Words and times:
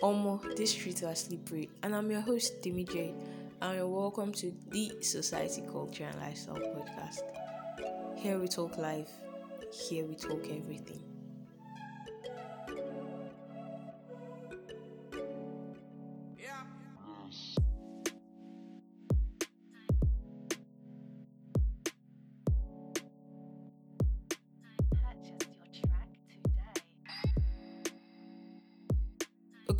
Almost 0.00 0.56
this 0.56 0.70
streets 0.70 1.02
are 1.02 1.14
slippery, 1.16 1.68
and 1.82 1.92
I'm 1.94 2.08
your 2.10 2.20
host, 2.20 2.62
Timmy 2.62 2.84
J, 2.84 3.14
and 3.60 3.76
you're 3.76 3.88
welcome 3.88 4.32
to 4.34 4.52
the 4.70 4.92
Society 5.00 5.62
Culture 5.72 6.04
and 6.04 6.20
Lifestyle 6.20 6.54
Podcast. 6.54 7.22
Here 8.16 8.38
we 8.38 8.46
talk 8.46 8.78
life, 8.78 9.10
here 9.72 10.04
we 10.04 10.14
talk 10.14 10.44
everything. 10.50 11.07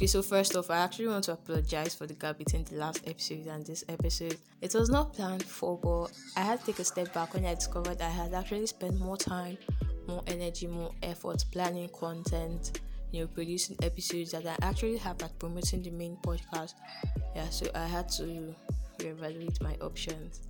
So 0.08 0.22
first 0.22 0.57
off, 0.57 0.71
I 0.71 0.79
actually 0.79 1.08
want 1.08 1.25
to 1.25 1.32
apologize 1.32 1.94
for 1.94 2.07
the 2.07 2.14
gap 2.14 2.39
between 2.39 2.64
the 2.64 2.76
last 2.76 3.07
episode 3.07 3.46
and 3.46 3.64
this 3.64 3.85
episode. 3.89 4.39
It 4.62 4.75
was 4.75 4.89
not 4.89 5.12
planned 5.12 5.43
for, 5.44 5.79
but 5.79 6.07
I 6.34 6.44
had 6.44 6.61
to 6.61 6.67
take 6.67 6.79
a 6.79 6.84
step 6.84 7.12
back 7.12 7.34
when 7.34 7.44
I 7.44 7.54
discovered 7.54 8.00
I 8.00 8.08
had 8.08 8.32
actually 8.32 8.67
spent 8.67 8.98
more 8.98 9.18
time, 9.18 9.58
more 10.07 10.22
energy, 10.26 10.67
more 10.67 10.93
effort 11.03 11.44
planning 11.53 11.90
content, 11.90 12.81
you 13.12 13.21
know, 13.21 13.26
producing 13.26 13.76
episodes 13.82 14.32
that 14.32 14.46
I 14.46 14.57
actually 14.62 14.96
have 14.96 15.22
at 15.22 15.39
promoting 15.39 15.82
the 15.82 15.90
main 15.90 16.17
podcast. 16.22 16.75
Yeah, 17.36 17.48
so 17.50 17.67
I 17.75 17.84
had 17.84 18.09
to 18.11 18.54
reevaluate 18.98 19.61
my 19.62 19.75
options. 19.82 20.40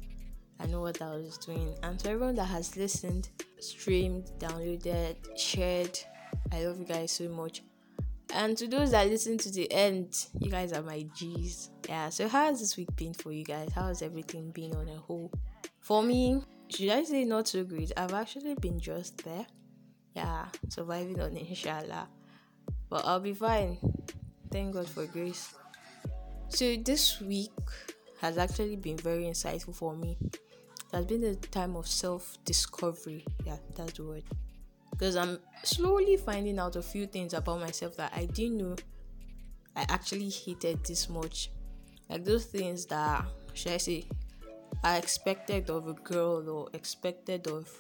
I 0.61 0.67
know 0.67 0.83
what 0.83 1.03
I 1.03 1.11
was 1.17 1.37
doing. 1.39 1.75
And 1.83 1.99
to 2.01 2.11
everyone 2.11 2.37
that 2.37 2.45
has 2.45 2.77
listened, 2.77 3.29
streamed, 3.59 4.31
downloaded, 4.39 5.17
shared, 5.37 5.99
I 6.53 6.65
love 6.65 6.79
you 6.79 6.85
guys 6.85 7.11
so 7.11 7.29
much. 7.29 7.63
And 8.35 8.57
to 8.59 8.69
those 8.69 8.91
that 8.91 9.09
listen 9.09 9.39
to 9.39 9.51
the 9.51 9.71
end, 9.73 10.27
you 10.39 10.51
guys 10.51 10.73
are 10.73 10.83
my 10.83 11.07
G's. 11.15 11.71
Yeah, 11.89 12.11
so 12.11 12.29
how 12.29 12.47
has 12.47 12.61
this 12.61 12.77
week 12.77 12.95
been 12.95 13.15
for 13.15 13.33
you 13.33 13.45
guys? 13.45 13.73
How 13.73 13.87
has 13.87 14.03
everything 14.03 14.51
been 14.51 14.75
on 14.77 14.89
a 14.89 14.97
whole? 14.97 15.33
For 15.81 16.03
me, 16.03 16.43
should 16.69 16.91
I 16.91 17.05
say 17.05 17.25
not 17.25 17.49
so 17.49 17.65
great? 17.65 17.91
I've 17.97 18.13
actually 18.13 18.55
been 18.55 18.79
just 18.79 19.25
there. 19.25 19.47
Yeah, 20.15 20.47
surviving 20.69 21.21
on 21.21 21.37
inshallah. 21.37 22.09
But 22.91 23.07
I'll 23.07 23.21
be 23.21 23.33
fine. 23.33 23.79
Thank 24.51 24.75
God 24.75 24.89
for 24.89 25.07
grace. 25.07 25.55
So 26.49 26.77
this 26.77 27.21
week 27.21 27.53
has 28.21 28.37
actually 28.37 28.77
been 28.77 28.97
very 28.99 29.25
insightful 29.25 29.75
for 29.75 29.95
me. 29.95 30.19
It 30.23 30.97
has 30.97 31.07
been 31.07 31.25
a 31.25 31.35
time 31.35 31.77
of 31.77 31.87
self 31.87 32.37
discovery. 32.45 33.25
Yeah, 33.47 33.57
that's 33.75 33.95
the 33.95 34.05
word 34.05 34.25
because 34.99 35.17
I'm 35.17 35.39
slowly 35.63 36.17
finding 36.17 36.59
out 36.59 36.75
a 36.75 36.83
few 36.83 37.07
things 37.07 37.33
about 37.33 37.61
myself 37.61 37.97
that 37.97 38.13
I 38.15 38.25
didn't 38.27 38.59
know 38.59 38.77
I 39.79 39.87
actually 39.89 40.29
hated 40.29 40.85
this 40.85 41.09
much. 41.09 41.51
Like 42.11 42.25
those 42.25 42.47
things 42.47 42.87
that, 42.87 43.25
should 43.55 43.73
I 43.73 43.77
say, 43.77 44.09
I 44.83 44.97
expected 44.97 45.71
of 45.71 45.87
a 45.87 45.93
girl 45.93 46.49
or 46.49 46.69
expected 46.73 47.47
of, 47.47 47.71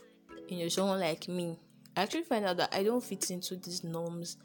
you 0.49 0.59
know, 0.59 0.69
someone 0.69 1.01
like 1.01 1.27
me. 1.27 1.59
I 1.97 2.03
actually 2.03 2.23
find 2.23 2.45
out 2.45 2.59
that 2.59 2.73
I 2.73 2.85
don't 2.85 3.03
fit 3.03 3.33
into 3.33 3.57
these 3.57 3.83
norms 3.83 4.37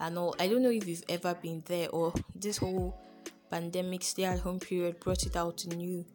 and 0.00 0.16
all. 0.16 0.34
I 0.40 0.48
don't 0.48 0.62
know 0.62 0.70
if 0.70 0.88
you've 0.88 1.04
ever 1.10 1.34
been 1.34 1.62
there 1.66 1.90
or 1.90 2.14
this 2.34 2.56
whole 2.56 2.98
pandemic 3.50 4.02
stay 4.02 4.24
at 4.24 4.38
home 4.38 4.58
period 4.58 4.98
brought 4.98 5.26
it 5.26 5.36
out 5.36 5.66
in 5.66 5.80
you. 5.80 6.06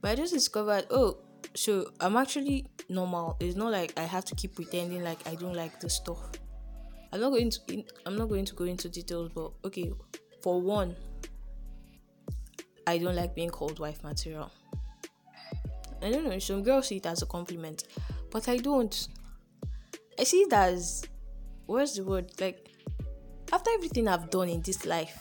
But 0.00 0.12
I 0.12 0.14
just 0.14 0.32
discovered, 0.32 0.86
oh, 0.90 1.18
so 1.54 1.90
I'm 2.00 2.16
actually 2.16 2.66
normal. 2.88 3.36
It's 3.40 3.56
not 3.56 3.72
like 3.72 3.98
I 3.98 4.02
have 4.02 4.24
to 4.26 4.34
keep 4.34 4.54
pretending 4.54 5.02
like 5.02 5.26
I 5.26 5.34
don't 5.34 5.54
like 5.54 5.80
this 5.80 5.96
stuff. 5.96 6.18
I'm 7.12 7.20
not 7.20 7.30
going 7.30 7.50
to 7.50 7.84
I'm 8.06 8.16
not 8.16 8.28
going 8.28 8.44
to 8.44 8.54
go 8.54 8.64
into 8.64 8.88
details, 8.88 9.30
but 9.34 9.52
okay, 9.64 9.92
for 10.42 10.60
one, 10.60 10.94
I 12.86 12.98
don't 12.98 13.16
like 13.16 13.34
being 13.34 13.50
called 13.50 13.78
wife 13.78 14.02
material. 14.04 14.50
I 16.02 16.10
don't 16.10 16.24
know, 16.24 16.38
some 16.38 16.62
girls 16.62 16.88
see 16.88 16.96
it 16.96 17.06
as 17.06 17.22
a 17.22 17.26
compliment, 17.26 17.84
but 18.30 18.48
I 18.48 18.56
don't. 18.56 19.08
I 20.18 20.24
see 20.24 20.42
it 20.42 20.52
as 20.52 21.04
what's 21.66 21.96
the 21.96 22.04
word? 22.04 22.30
Like 22.40 22.68
after 23.52 23.70
everything 23.74 24.06
I've 24.06 24.30
done 24.30 24.48
in 24.48 24.62
this 24.62 24.86
life, 24.86 25.18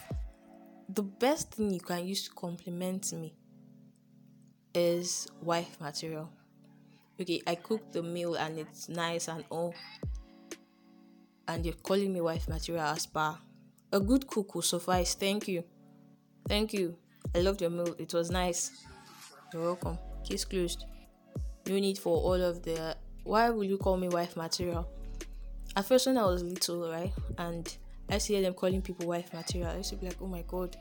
the 0.89 1.03
best 1.03 1.51
thing 1.51 1.71
you 1.71 1.79
can 1.79 2.07
use 2.07 2.27
to 2.27 2.31
compliment 2.35 3.11
me 3.13 3.33
is 4.73 5.27
wife 5.41 5.77
material. 5.79 6.29
Okay, 7.19 7.41
I 7.45 7.55
cook 7.55 7.91
the 7.91 8.01
meal 8.01 8.35
and 8.35 8.57
it's 8.57 8.87
nice 8.87 9.27
and 9.27 9.43
all, 9.49 9.75
and 11.47 11.65
you're 11.65 11.75
calling 11.75 12.13
me 12.13 12.21
wife 12.21 12.47
material 12.47 12.85
as 12.85 13.05
per 13.05 13.35
a 13.91 13.99
good 13.99 14.27
cook 14.27 14.55
will 14.55 14.61
suffice. 14.61 15.15
Thank 15.15 15.47
you, 15.47 15.63
thank 16.47 16.73
you. 16.73 16.95
I 17.35 17.39
loved 17.39 17.61
your 17.61 17.69
meal. 17.69 17.95
It 17.97 18.13
was 18.13 18.31
nice. 18.31 18.85
You're 19.53 19.63
welcome. 19.63 19.97
Case 20.23 20.45
closed. 20.45 20.85
No 21.67 21.75
need 21.75 21.97
for 21.97 22.17
all 22.17 22.41
of 22.41 22.63
the. 22.63 22.95
Why 23.23 23.49
will 23.49 23.63
you 23.63 23.77
call 23.77 23.97
me 23.97 24.07
wife 24.07 24.35
material? 24.37 24.87
At 25.75 25.85
first, 25.85 26.07
when 26.07 26.17
I 26.17 26.25
was 26.25 26.41
little, 26.41 26.89
right, 26.89 27.11
and 27.37 27.77
I 28.09 28.17
see 28.17 28.41
them 28.41 28.53
calling 28.53 28.81
people 28.81 29.07
wife 29.07 29.33
material, 29.33 29.69
I 29.69 29.77
used 29.77 29.91
to 29.91 29.95
be 29.97 30.07
like, 30.07 30.17
oh 30.21 30.27
my 30.27 30.43
god, 30.47 30.75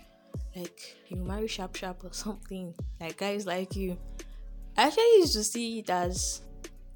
like 0.57 0.97
you 1.09 1.17
marry 1.17 1.47
sharp 1.47 1.77
sharp 1.77 2.05
or 2.05 2.13
something 2.13 2.75
like 3.01 3.17
guys 3.17 3.47
like 3.47 3.77
you. 3.77 3.99
I 4.77 4.87
actually 4.87 5.19
used 5.19 5.35
to 5.35 5.45
see 5.45 5.81
it 5.81 5.91
as 5.91 6.43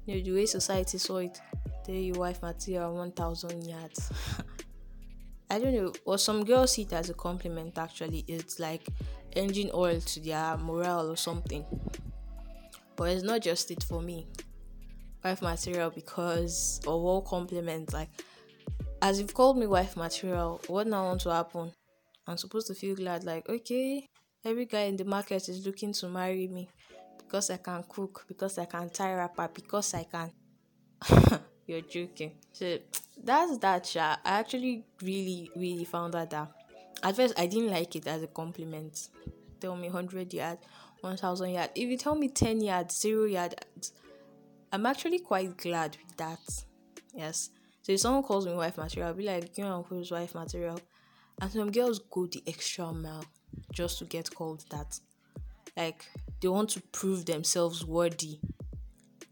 you 0.05 0.15
know 0.15 0.23
the 0.23 0.31
way 0.33 0.45
society 0.45 0.97
saw 0.97 1.17
it. 1.17 1.39
Tell 1.85 1.95
your 1.95 2.15
wife 2.15 2.41
material 2.41 2.93
1000 2.95 3.65
yards. 3.65 4.11
I 5.49 5.59
don't 5.59 5.75
know 5.75 5.93
or 6.05 6.17
some 6.17 6.43
girls 6.45 6.73
see 6.73 6.83
it 6.83 6.93
as 6.93 7.09
a 7.09 7.13
compliment 7.13 7.77
actually. 7.77 8.25
It's 8.27 8.59
like 8.59 8.87
engine 9.35 9.71
oil 9.73 9.99
to 9.99 10.19
their 10.19 10.57
morale 10.57 11.11
or 11.11 11.17
something. 11.17 11.65
But 12.95 13.09
it's 13.09 13.23
not 13.23 13.41
just 13.41 13.71
it 13.71 13.83
for 13.83 14.01
me. 14.01 14.27
Wife 15.23 15.41
material 15.41 15.89
because 15.89 16.79
of 16.85 16.93
all 16.93 17.21
compliments 17.21 17.93
like 17.93 18.09
as 19.01 19.19
you've 19.19 19.33
called 19.33 19.57
me 19.57 19.67
wife 19.67 19.97
material 19.97 20.61
what 20.67 20.87
now 20.87 21.03
want 21.03 21.19
to 21.19 21.29
happen 21.29 21.71
I'm 22.27 22.37
supposed 22.37 22.67
to 22.67 22.75
feel 22.75 22.95
glad, 22.95 23.23
like, 23.23 23.47
okay, 23.49 24.07
every 24.45 24.65
guy 24.65 24.83
in 24.83 24.95
the 24.95 25.05
market 25.05 25.47
is 25.49 25.65
looking 25.65 25.93
to 25.93 26.07
marry 26.07 26.47
me 26.47 26.69
because 27.17 27.49
I 27.49 27.57
can 27.57 27.83
cook, 27.87 28.25
because 28.27 28.57
I 28.57 28.65
can 28.65 28.89
tie 28.89 29.13
wrapper, 29.13 29.49
because 29.53 29.93
I 29.93 30.03
can. 30.03 30.31
You're 31.67 31.81
joking. 31.81 32.33
So 32.51 32.77
that's 33.21 33.57
that, 33.59 33.93
yeah. 33.95 34.17
I 34.23 34.39
actually 34.39 34.85
really, 35.01 35.49
really 35.55 35.85
found 35.85 36.15
out 36.15 36.29
that 36.31 36.51
at 37.01 37.15
first 37.15 37.33
I 37.37 37.47
didn't 37.47 37.71
like 37.71 37.95
it 37.95 38.07
as 38.07 38.23
a 38.23 38.27
compliment. 38.27 39.09
Tell 39.59 39.75
me 39.75 39.89
100 39.89 40.33
yards, 40.33 40.61
1000 41.01 41.49
yards. 41.51 41.71
If 41.75 41.89
you 41.89 41.97
tell 41.97 42.15
me 42.15 42.29
10 42.29 42.61
yards, 42.61 42.99
0 42.99 43.25
yards, 43.25 43.55
I'm 44.71 44.85
actually 44.85 45.19
quite 45.19 45.57
glad 45.57 45.97
with 46.05 46.17
that. 46.17 46.39
Yes. 47.13 47.49
So 47.81 47.91
if 47.91 47.99
someone 47.99 48.23
calls 48.23 48.45
me 48.45 48.53
wife 48.53 48.77
material, 48.77 49.09
I'll 49.09 49.15
be 49.15 49.25
like, 49.25 49.57
you 49.57 49.63
know, 49.63 49.85
who's 49.87 50.11
wife 50.11 50.35
material? 50.35 50.79
And 51.41 51.51
some 51.51 51.71
girls 51.71 51.99
go 51.99 52.25
the 52.27 52.43
extra 52.47 52.91
mile 52.93 53.25
just 53.71 53.99
to 53.99 54.05
get 54.05 54.33
called 54.33 54.65
that. 54.69 54.99
Like 55.75 56.05
they 56.41 56.47
want 56.47 56.69
to 56.71 56.81
prove 56.91 57.25
themselves 57.25 57.85
worthy. 57.85 58.39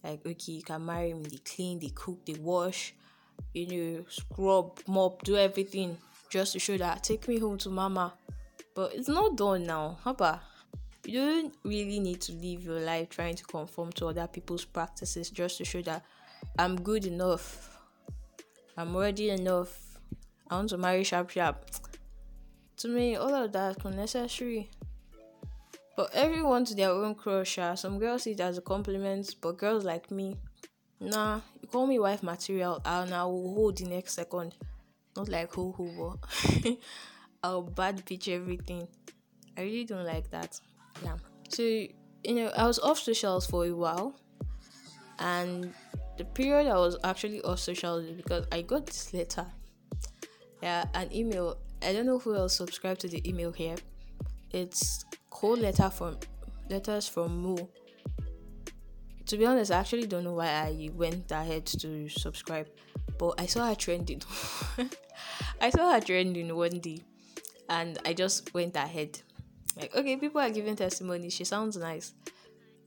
Like, 0.04 0.26
okay, 0.26 0.54
you 0.54 0.64
can 0.64 0.86
marry 0.86 1.14
me, 1.14 1.26
they 1.30 1.38
clean, 1.38 1.80
they 1.80 1.90
cook, 1.90 2.26
they 2.26 2.34
wash, 2.34 2.96
you 3.54 3.68
know, 3.68 4.06
scrub, 4.10 4.80
mop, 4.88 5.22
do 5.24 5.38
everything 5.38 5.98
just 6.30 6.54
to 6.54 6.60
show 6.60 6.78
that 6.78 7.04
take 7.04 7.28
me 7.28 7.38
home 7.38 7.58
to 7.60 7.70
mama. 7.70 8.14
But 8.74 8.94
it's 8.96 9.10
not 9.10 9.36
done 9.36 9.66
now. 9.66 10.00
About 10.06 10.40
you 11.06 11.20
don't 11.20 11.54
really 11.64 12.00
need 12.00 12.22
to 12.22 12.32
live 12.34 12.64
your 12.64 12.80
life 12.80 13.10
trying 13.10 13.36
to 13.36 13.44
conform 13.44 13.92
to 13.94 14.08
other 14.08 14.28
people's 14.28 14.66
practices 14.66 15.30
just 15.30 15.58
to 15.58 15.66
show 15.66 15.82
that 15.84 16.04
I'm 16.58 16.82
good 16.82 17.06
enough. 17.06 17.70
I'm 18.78 18.94
worthy 18.94 19.30
enough. 19.30 20.00
I 20.50 20.56
want 20.56 20.70
to 20.70 20.78
marry 20.78 21.04
sharp 21.04 21.30
sharp 21.30 21.66
to 22.82 22.88
me, 22.88 23.16
all 23.16 23.34
of 23.34 23.52
that 23.52 23.78
is 23.78 23.86
unnecessary. 23.86 24.70
But 25.96 26.10
everyone 26.14 26.66
to 26.66 26.74
their 26.76 26.90
own 26.90 27.14
crush. 27.14 27.60
Ah. 27.60 27.76
Some 27.76 28.00
girls 28.00 28.24
see 28.24 28.32
it 28.32 28.40
as 28.40 28.58
a 28.58 28.62
compliment, 28.62 29.36
but 29.40 29.58
girls 29.58 29.84
like 29.84 30.10
me, 30.10 30.38
nah, 31.00 31.42
you 31.62 31.68
call 31.68 31.86
me 31.86 32.00
wife 32.00 32.24
material, 32.24 32.82
ah, 32.86 33.04
and 33.04 33.14
I 33.14 33.24
will 33.26 33.54
hold 33.54 33.78
the 33.78 33.86
next 33.86 34.14
second. 34.14 34.56
Not 35.16 35.30
like 35.30 35.54
who 35.54 35.74
who, 35.74 36.18
but 36.64 36.78
I'll 37.44 37.62
bad 37.62 38.04
bitch 38.06 38.30
everything. 38.30 38.88
I 39.58 39.62
really 39.62 39.86
don't 39.86 40.06
like 40.06 40.32
that. 40.32 40.60
Yeah. 41.04 41.18
So, 41.50 41.62
you 41.62 42.36
know, 42.36 42.48
I 42.58 42.66
was 42.66 42.80
off 42.80 42.98
socials 42.98 43.46
for 43.46 43.66
a 43.66 43.76
while, 43.76 44.16
and 45.20 45.72
the 46.18 46.24
period 46.24 46.68
I 46.68 46.78
was 46.78 46.98
actually 47.04 47.42
off 47.44 47.60
socials 47.60 48.06
because 48.10 48.48
I 48.52 48.64
got 48.64 48.88
this 48.88 49.14
letter. 49.14 49.46
Yeah, 50.64 50.86
an 50.94 51.14
email 51.14 51.58
I 51.84 51.94
don't 51.94 52.06
know 52.06 52.20
who 52.20 52.36
else 52.36 52.56
subscribed 52.56 53.02
to 53.02 53.08
the 53.08 53.28
email 53.28 53.52
here. 53.52 53.76
It's 54.52 55.06
cold 55.30 55.60
letter 55.60 55.90
from 55.90 56.18
letters 56.70 57.08
from 57.08 57.38
Moo. 57.42 57.58
To 59.28 59.38
be 59.38 59.46
honest, 59.46 59.72
I 59.72 59.80
actually 59.80 60.08
don't 60.08 60.24
know 60.24 60.34
why 60.34 60.48
I 60.48 60.90
went 60.94 61.32
ahead 61.32 61.66
to 61.66 62.10
subscribe, 62.10 62.68
but 63.18 63.40
I 63.40 63.46
saw 63.46 63.68
her 63.68 63.76
trending. 63.76 64.22
I 65.62 65.70
saw 65.70 65.94
her 65.94 66.02
trending 66.02 66.54
one 66.56 66.80
day, 66.80 67.02
and 67.70 67.98
I 68.06 68.14
just 68.14 68.54
went 68.54 68.76
ahead. 68.76 69.20
Like, 69.78 69.96
okay, 69.96 70.18
people 70.18 70.42
are 70.42 70.50
giving 70.50 70.76
testimony. 70.76 71.30
She 71.30 71.46
sounds 71.46 71.78
nice. 71.78 72.14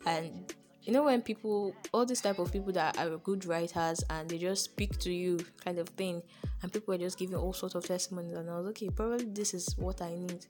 And 0.07 0.53
you 0.85 0.93
know 0.93 1.05
when 1.05 1.23
people 1.23 1.75
all 1.93 2.05
these 2.05 2.21
type 2.21 2.39
of 2.39 2.53
people 2.53 2.73
that 2.73 2.99
are 2.99 3.17
good 3.19 3.47
writers 3.47 4.05
and 4.11 4.29
they 4.29 4.39
just 4.39 4.65
speak 4.65 4.99
to 4.99 5.13
you 5.13 5.39
kind 5.65 5.79
of 5.79 5.89
thing 5.91 6.23
and 6.63 6.73
people 6.73 6.95
are 6.95 6.99
just 6.99 7.19
giving 7.19 7.37
all 7.37 7.53
sorts 7.53 7.75
of 7.75 7.85
testimonies 7.85 8.35
and 8.35 8.51
I 8.51 8.59
was 8.59 8.67
okay, 8.69 8.91
probably 8.91 9.25
this 9.25 9.55
is 9.55 9.75
what 9.79 10.03
I 10.03 10.15
need. 10.15 10.45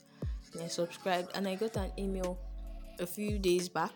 And 0.52 0.62
I 0.62 0.68
subscribed 0.68 1.30
and 1.34 1.46
I 1.46 1.54
got 1.54 1.76
an 1.76 1.92
email 1.98 2.38
a 2.98 3.06
few 3.06 3.38
days 3.38 3.68
back. 3.68 3.92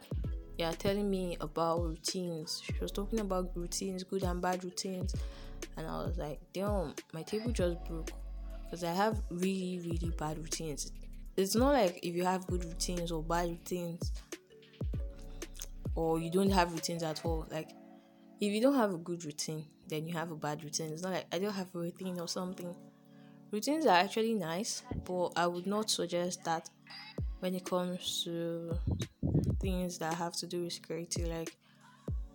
Yeah, 0.58 0.73
telling 0.73 1.08
me 1.08 1.37
about 1.40 1.82
routines. 1.82 2.61
She 2.64 2.75
was 2.81 2.91
talking 2.91 3.20
about 3.20 3.52
routines, 3.55 4.02
good 4.02 4.25
and 4.25 4.43
bad 4.43 4.64
routines. 4.64 5.14
And 5.76 5.87
I 5.87 6.05
was 6.05 6.19
like, 6.19 6.41
damn, 6.52 6.94
my 7.12 7.23
table 7.23 7.52
just 7.52 7.84
broke. 7.84 8.11
Because 8.64 8.82
I 8.82 8.93
have 8.93 9.23
really, 9.31 9.81
really 9.84 10.12
bad 10.19 10.37
routines. 10.37 10.91
It's 11.37 11.55
not 11.55 11.75
like 11.75 12.00
if 12.02 12.17
you 12.17 12.25
have 12.25 12.44
good 12.49 12.64
routines 12.64 13.12
or 13.12 13.23
bad 13.23 13.50
routines 13.50 14.11
or 15.98 16.20
you 16.20 16.30
don't 16.30 16.50
have 16.50 16.72
routines 16.72 17.02
at 17.02 17.24
all. 17.24 17.44
Like 17.50 17.70
if 18.40 18.52
you 18.52 18.60
don't 18.60 18.76
have 18.76 18.94
a 18.94 18.98
good 18.98 19.24
routine, 19.24 19.64
then 19.88 20.06
you 20.06 20.14
have 20.14 20.30
a 20.30 20.36
bad 20.36 20.62
routine. 20.62 20.92
It's 20.92 21.02
not 21.02 21.12
like 21.12 21.26
I 21.32 21.40
don't 21.40 21.52
have 21.52 21.74
a 21.74 21.78
routine 21.78 22.20
or 22.20 22.28
something. 22.28 22.72
Routines 23.50 23.84
are 23.84 23.98
actually 23.98 24.34
nice, 24.34 24.84
but 25.04 25.30
I 25.34 25.48
would 25.48 25.66
not 25.66 25.90
suggest 25.90 26.44
that 26.44 26.70
when 27.40 27.52
it 27.56 27.64
comes 27.64 28.22
to 28.24 28.78
things 29.60 29.98
that 29.98 30.14
have 30.14 30.34
to 30.34 30.46
do 30.46 30.62
with 30.62 30.72
security, 30.72 31.24
like 31.24 31.56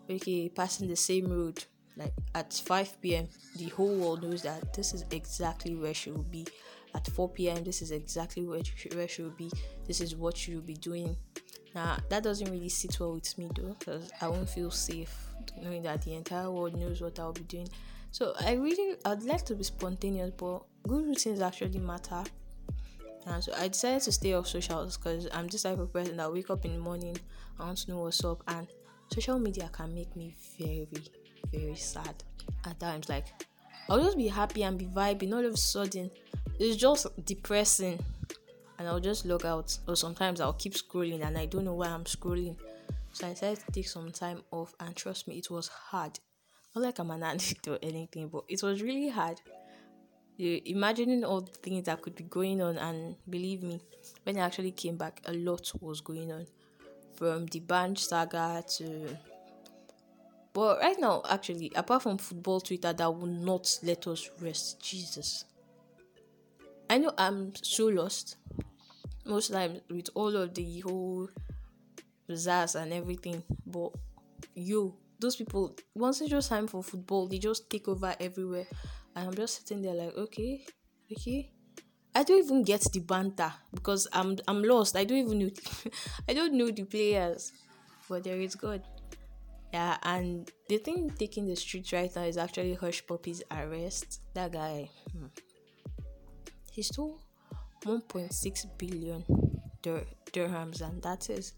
okay, 0.10 0.50
passing 0.50 0.90
the 0.90 0.98
same 0.98 1.32
road 1.32 1.64
like 1.96 2.12
at 2.34 2.52
5 2.52 3.02
p.m 3.02 3.28
the 3.58 3.70
whole 3.70 3.96
world 3.96 4.24
knows 4.24 4.42
that 4.42 4.74
this 4.74 4.96
is 4.96 5.06
exactly 5.12 5.76
where 5.76 5.94
she 5.94 6.10
will 6.10 6.24
be 6.24 6.44
at 6.96 7.06
4 7.06 7.30
p.m 7.30 7.64
this 7.64 7.84
is 7.84 7.92
exactly 7.92 8.44
where 8.44 8.64
she, 8.64 8.90
where 8.96 9.08
she 9.08 9.22
will 9.22 9.38
be 9.38 9.52
this 9.86 10.02
is 10.02 10.16
what 10.16 10.36
she 10.36 10.56
will 10.56 10.64
be 10.64 10.74
doing 10.74 11.16
now 11.76 11.98
that 12.10 12.24
doesn't 12.24 12.52
really 12.52 12.70
sit 12.70 13.00
well 13.00 13.14
with 13.14 13.38
me 13.38 13.50
though, 13.56 13.76
because 13.80 14.12
I 14.22 14.28
won't 14.28 14.50
feel 14.50 14.72
safe 14.72 15.14
knowing 15.62 15.84
that 15.84 16.02
the 16.04 16.14
entire 16.14 16.50
world 16.50 16.76
knows 16.76 17.02
what 17.02 17.20
I'll 17.20 17.34
be 17.34 17.42
doing. 17.42 17.70
So 18.12 18.34
I 18.40 18.54
really 18.54 18.98
I'd 19.06 19.24
like 19.24 19.46
to 19.46 19.56
be 19.56 19.64
spontaneous, 19.64 20.32
but 20.38 20.64
good 20.88 21.06
routines 21.06 21.42
actually 21.42 21.80
matter. 21.80 22.24
And 23.26 23.44
so 23.44 23.54
I 23.58 23.70
decided 23.70 24.02
to 24.04 24.12
stay 24.12 24.34
off 24.34 24.48
socials 24.48 24.98
because 24.98 25.28
I'm 25.34 25.48
this 25.48 25.64
type 25.64 25.80
of 25.80 25.94
person 25.94 26.18
that 26.18 26.32
wake 26.32 26.50
up 26.50 26.66
in 26.66 26.74
the 26.74 26.80
morning, 26.80 27.18
I 27.60 27.66
want 27.66 27.78
to 27.80 27.92
know 27.92 28.00
what's 28.00 28.24
up, 28.24 28.44
and 28.48 28.68
social 29.12 29.40
media 29.40 29.70
can 29.72 29.96
make 29.96 30.16
me 30.16 30.36
very, 30.60 30.88
very 31.52 31.76
sad 31.76 32.24
at 32.66 32.80
times. 32.80 33.10
Like 33.10 33.28
I'll 33.90 34.04
just 34.04 34.18
be 34.18 34.28
happy 34.28 34.64
and 34.64 34.78
be 34.78 34.86
vibing, 34.86 35.34
all 35.34 35.46
of 35.46 35.54
a 35.54 35.58
sudden 35.58 36.12
it's 36.60 36.76
just 36.76 37.08
depressing 37.26 38.00
and 38.78 38.88
I'll 38.88 39.00
just 39.00 39.26
log 39.26 39.46
out. 39.46 39.78
Or 39.88 39.96
sometimes 39.96 40.42
I'll 40.42 40.54
keep 40.54 40.74
scrolling 40.74 41.24
and 41.24 41.38
I 41.38 41.46
don't 41.46 41.66
know 41.66 41.74
why 41.74 41.88
I'm 41.88 42.04
scrolling. 42.06 42.58
So 43.14 43.28
I 43.28 43.32
decided 43.32 43.60
to 43.66 43.72
take 43.72 43.88
some 43.88 44.12
time 44.12 44.42
off, 44.52 44.74
and 44.80 44.96
trust 44.96 45.28
me, 45.28 45.38
it 45.38 45.52
was 45.52 45.68
hard. 45.68 46.20
Not 46.76 46.84
like 46.84 47.00
I'm 47.00 47.12
an 47.12 47.24
addict 47.24 47.68
or 47.68 47.78
anything, 47.84 48.28
but 48.30 48.44
it 48.48 48.64
was 48.64 48.82
really 48.82 49.10
hard. 49.10 49.40
You 50.36 50.60
imagining 50.66 51.24
all 51.24 51.42
the 51.42 51.52
things 51.52 51.86
that 51.86 52.02
could 52.02 52.16
be 52.16 52.24
going 52.24 52.62
on, 52.62 52.78
and 52.78 53.16
believe 53.30 53.62
me, 53.62 53.82
when 54.24 54.38
I 54.38 54.46
actually 54.46 54.72
came 54.72 54.98
back, 54.98 55.22
a 55.26 55.34
lot 55.34 55.72
was 55.80 56.02
going 56.02 56.32
on. 56.32 56.48
From 57.16 57.46
the 57.46 57.60
band 57.60 58.00
saga 58.00 58.64
to 58.78 59.16
but 60.54 60.80
right 60.82 61.00
now, 61.00 61.24
actually, 61.28 61.72
apart 61.76 62.04
from 62.04 62.20
football 62.20 62.62
Twitter 62.62 62.94
that 62.94 63.10
will 63.10 63.26
not 63.26 63.80
let 63.82 64.08
us 64.08 64.30
rest, 64.40 64.80
Jesus. 64.80 65.46
I 66.90 67.00
know 67.00 67.12
I'm 67.18 67.54
so 67.56 67.88
lost 67.88 68.38
most 69.26 69.52
times 69.52 69.82
with 69.90 70.10
all 70.16 70.36
of 70.36 70.54
the 70.54 70.80
whole 70.82 71.30
zazz 72.30 72.76
and 72.80 72.94
everything. 72.94 73.44
But 73.66 73.92
you, 74.56 74.96
those 75.20 75.36
people, 75.36 75.76
once 75.96 76.22
it's 76.22 76.30
just 76.30 76.50
time 76.50 76.68
for 76.68 76.84
football, 76.84 77.28
they 77.28 77.40
just 77.40 77.70
take 77.70 77.88
over 77.88 78.16
everywhere. 78.20 78.66
And 79.16 79.28
I'm 79.28 79.36
just 79.36 79.60
sitting 79.60 79.82
there 79.82 79.94
like, 79.94 80.18
okay, 80.18 80.66
okay. 81.12 81.52
I 82.16 82.24
don't 82.24 82.44
even 82.44 82.64
get 82.64 82.82
the 82.94 83.00
banter 83.00 83.52
because 83.74 84.08
I'm 84.14 84.38
I'm 84.48 84.62
lost. 84.62 84.96
I 84.96 85.04
don't 85.04 85.18
even 85.18 85.40
know 85.40 85.50
I 86.30 86.34
don't 86.34 86.54
know 86.54 86.70
the 86.70 86.84
players. 86.84 87.52
But 88.08 88.24
there 88.24 88.40
is 88.40 88.54
God. 88.56 88.84
Yeah, 89.74 89.98
and 90.04 90.52
the 90.70 90.78
thing 90.78 91.10
taking 91.18 91.48
the 91.48 91.56
streets 91.56 91.92
right 91.94 92.16
now 92.16 92.24
is 92.24 92.38
actually 92.38 92.76
Hushpuppi's 92.76 93.42
arrest. 93.50 94.22
That 94.36 94.52
guy, 94.52 94.92
hmm. 95.12 95.26
he 96.72 96.84
stole 96.84 97.23
1.6 97.86 98.66
billion 98.78 99.24
dir- 99.82 100.08
dirhams, 100.32 100.82
and 100.82 101.02
that 101.04 101.30
is 101.30 101.54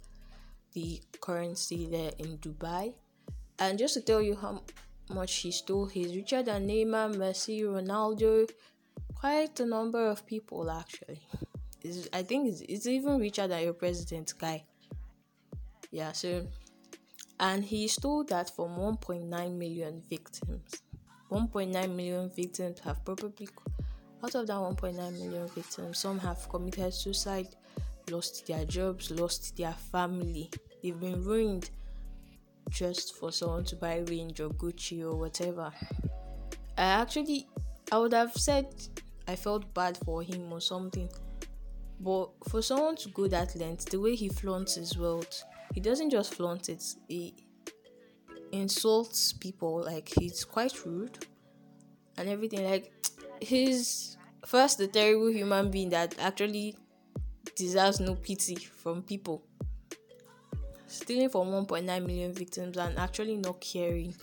the 0.74 1.02
currency 1.22 1.88
there 1.88 2.12
in 2.20 2.38
Dubai. 2.38 2.94
And 3.60 3.80
just 3.80 3.94
to 3.94 4.02
tell 4.02 4.22
you 4.22 4.36
how 4.36 4.62
much 5.10 5.36
he 5.36 5.52
stole, 5.52 5.86
he's 5.86 6.16
richer 6.16 6.44
than 6.44 6.68
Neymar, 6.68 7.16
Messi, 7.16 7.62
Ronaldo, 7.62 8.50
quite 9.14 9.60
a 9.60 9.66
number 9.66 10.08
of 10.08 10.26
people 10.26 10.70
actually. 10.70 11.22
It's, 11.82 12.10
I 12.12 12.24
think 12.24 12.50
it's, 12.50 12.62
it's 12.62 12.88
even 12.88 13.20
richer 13.20 13.48
than 13.48 13.64
your 13.64 13.74
president 13.74 14.34
guy. 14.38 14.66
Yeah, 15.92 16.12
so 16.12 16.48
and 17.40 17.64
he 17.64 17.88
stole 17.88 18.24
that 18.26 18.56
from 18.56 18.78
1.9 18.78 19.58
million 19.58 20.02
victims. 20.10 20.82
1.9 21.32 21.96
million 21.96 22.30
victims 22.30 22.80
have 22.80 23.04
probably 23.04 23.48
out 24.26 24.34
of 24.34 24.48
that 24.48 24.56
1.9 24.56 24.96
million 24.96 25.48
victims, 25.50 26.00
some 26.00 26.18
have 26.18 26.50
committed 26.50 26.92
suicide, 26.92 27.50
lost 28.10 28.48
their 28.48 28.66
jobs, 28.66 29.12
lost 29.12 29.56
their 29.56 29.74
family. 29.74 30.50
They've 30.82 31.00
been 31.00 31.24
ruined 31.24 31.70
just 32.72 33.18
for 33.18 33.32
someone 33.32 33.66
to 33.66 33.76
buy 33.76 33.98
Range 34.08 34.40
or 34.40 34.50
Gucci 34.50 35.04
or 35.04 35.16
whatever. 35.16 35.72
I 36.76 36.84
actually, 36.84 37.48
I 37.92 38.00
would 38.00 38.14
have 38.14 38.34
said 38.34 38.74
I 39.28 39.36
felt 39.36 39.72
bad 39.76 39.98
for 40.04 40.24
him 40.24 40.52
or 40.52 40.60
something. 40.60 41.08
But 42.00 42.32
for 42.50 42.64
someone 42.64 42.96
to 42.98 43.10
go 43.10 43.28
that 43.28 43.56
length, 43.56 43.86
the 43.92 44.00
way 44.00 44.16
he 44.16 44.30
flaunts 44.30 44.74
his 44.74 44.98
wealth, 44.98 45.44
he 45.76 45.82
doesn't 45.82 46.10
just 46.10 46.34
flaunt 46.34 46.68
it, 46.70 46.84
he 47.08 47.36
insults 48.52 49.34
people. 49.34 49.84
Like, 49.84 50.12
he's 50.18 50.44
quite 50.44 50.84
rude 50.84 51.28
and 52.18 52.28
everything. 52.28 52.64
Like, 52.64 52.92
he's 53.42 54.18
first 54.46 54.78
the 54.78 54.88
terrible 54.88 55.32
human 55.32 55.72
being 55.72 55.90
that 55.90 56.16
actually 56.20 56.76
deserves 57.56 58.00
no 58.00 58.16
pity 58.16 58.56
from 58.56 59.02
people. 59.02 59.44
Stealing 60.88 61.30
from 61.30 61.48
1.9 61.48 61.86
million 62.06 62.34
victims 62.34 62.78
and 62.78 62.98
actually 62.98 63.36
not 63.38 63.60
caring 63.60 64.14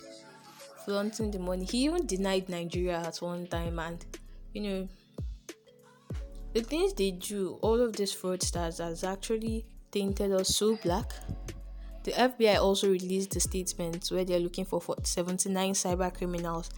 flaunting 0.85 1.31
the 1.31 1.39
money. 1.39 1.65
He 1.65 1.85
even 1.85 2.05
denied 2.05 2.49
nigeria 2.49 2.99
at 2.99 3.17
one 3.17 3.47
time 3.47 3.79
and 3.79 4.05
you 4.53 4.61
know 4.61 4.87
the 6.53 6.61
things 6.61 6.93
they 6.93 7.11
do 7.11 7.57
all 7.61 7.79
of 7.79 7.95
these 7.95 8.13
fraudsters 8.13 8.77
has 8.77 9.03
actually 9.03 9.65
tainted 9.91 10.31
us 10.31 10.55
so 10.55 10.75
black. 10.77 11.11
The 12.03 12.11
fbi 12.11 12.57
also 12.57 12.89
released 12.89 13.35
a 13.35 13.39
statement 13.39 14.07
where 14.09 14.25
they're 14.25 14.39
looking 14.39 14.65
for 14.65 14.81
79 15.03 15.71
cyber 15.71 16.13
criminals 16.13 16.69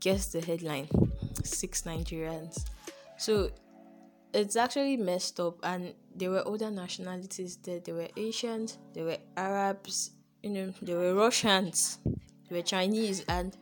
guess 0.00 0.26
the 0.26 0.40
headline 0.40 0.88
six 1.44 1.82
nigerians 1.82 2.64
so 3.16 3.50
it's 4.34 4.56
actually 4.56 4.96
messed 4.96 5.38
up, 5.40 5.58
and 5.62 5.94
there 6.14 6.30
were 6.30 6.46
other 6.46 6.70
nationalities 6.70 7.56
there. 7.56 7.80
There 7.80 7.94
were 7.94 8.08
Asians, 8.16 8.78
there 8.94 9.04
were 9.04 9.18
Arabs, 9.36 10.12
you 10.42 10.50
know, 10.50 10.72
there 10.82 10.96
were 10.98 11.14
Russians, 11.14 11.98
there 12.04 12.58
were 12.58 12.62
Chinese, 12.62 13.24
and 13.28 13.56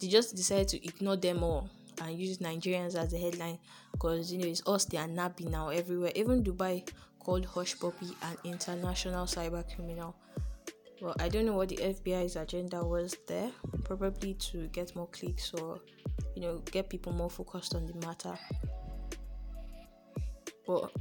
they 0.00 0.08
just 0.08 0.34
decided 0.34 0.68
to 0.68 0.84
ignore 0.84 1.16
them 1.16 1.42
all 1.42 1.68
and 2.00 2.18
use 2.18 2.38
Nigerians 2.38 2.94
as 2.94 3.10
the 3.10 3.18
headline 3.18 3.58
because 3.90 4.32
you 4.32 4.38
know 4.38 4.46
it's 4.46 4.62
us 4.68 4.84
they 4.84 4.98
are 4.98 5.08
napping 5.08 5.50
now 5.50 5.68
everywhere. 5.68 6.12
Even 6.14 6.44
Dubai 6.44 6.88
called 7.18 7.44
Hushpuppi 7.46 8.14
an 8.22 8.36
international 8.44 9.26
cyber 9.26 9.64
criminal. 9.74 10.14
Well, 11.00 11.16
I 11.18 11.28
don't 11.28 11.46
know 11.46 11.54
what 11.54 11.68
the 11.68 11.76
FBI's 11.76 12.36
agenda 12.36 12.84
was 12.84 13.16
there. 13.26 13.50
Probably 13.84 14.34
to 14.34 14.68
get 14.68 14.94
more 14.94 15.08
clicks 15.08 15.52
or 15.54 15.80
you 16.38 16.44
know 16.46 16.62
get 16.70 16.88
people 16.88 17.12
more 17.12 17.30
focused 17.30 17.74
on 17.74 17.84
the 17.86 18.06
matter 18.06 18.38
but 20.68 20.92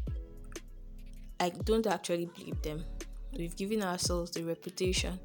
I 1.40 1.50
don't 1.50 1.86
actually 1.86 2.26
believe 2.26 2.62
them. 2.62 2.84
We've 3.38 3.56
given 3.56 3.84
ourselves 3.84 4.32
the 4.32 4.44
reputation 4.44 5.20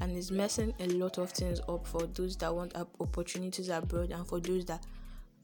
and 0.00 0.16
it's 0.16 0.30
messing 0.30 0.74
a 0.80 0.86
lot 0.88 1.18
of 1.18 1.30
things 1.30 1.60
up 1.68 1.86
for 1.86 2.02
those 2.06 2.36
that 2.38 2.52
want 2.54 2.74
opportunities 3.00 3.68
abroad 3.68 4.10
and 4.10 4.26
for 4.26 4.40
those 4.40 4.64
that 4.64 4.84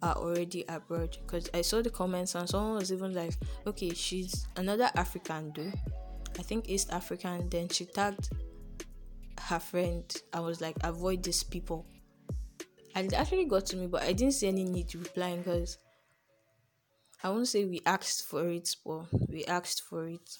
are 0.03 0.17
already 0.17 0.65
abroad. 0.69 1.17
Because 1.25 1.49
I 1.55 1.63
saw 1.63 1.83
the 1.83 1.91
comments 1.91 2.35
and 2.35 2.49
someone 2.49 2.75
was 2.79 2.93
even 2.93 3.15
like, 3.15 3.35
okay, 3.67 3.95
she's 3.95 4.47
another 4.57 4.91
African, 4.97 5.53
though. 5.55 5.73
I 6.39 6.43
think 6.43 6.69
East 6.69 6.93
African. 6.93 7.49
Then 7.49 7.69
she 7.69 7.85
tagged 7.85 8.31
her 9.41 9.61
friend. 9.61 10.05
I 10.33 10.41
was 10.41 10.61
like, 10.61 10.77
avoid 10.83 11.23
these 11.23 11.45
people. 11.45 11.87
And 12.95 13.13
it 13.13 13.17
actually 13.19 13.47
got 13.47 13.67
to 13.67 13.77
me, 13.77 13.87
but 13.87 14.03
I 14.03 14.13
didn't 14.13 14.35
see 14.35 14.49
any 14.49 14.65
need 14.65 14.89
to 14.91 14.99
reply 14.99 15.37
because 15.37 15.79
I 17.23 17.31
won't 17.31 17.49
say 17.49 17.65
we 17.65 17.81
asked 17.87 18.27
for 18.27 18.49
it, 18.49 18.75
but 18.85 19.07
we 19.29 19.45
asked 19.45 19.83
for 19.83 20.09
it. 20.09 20.39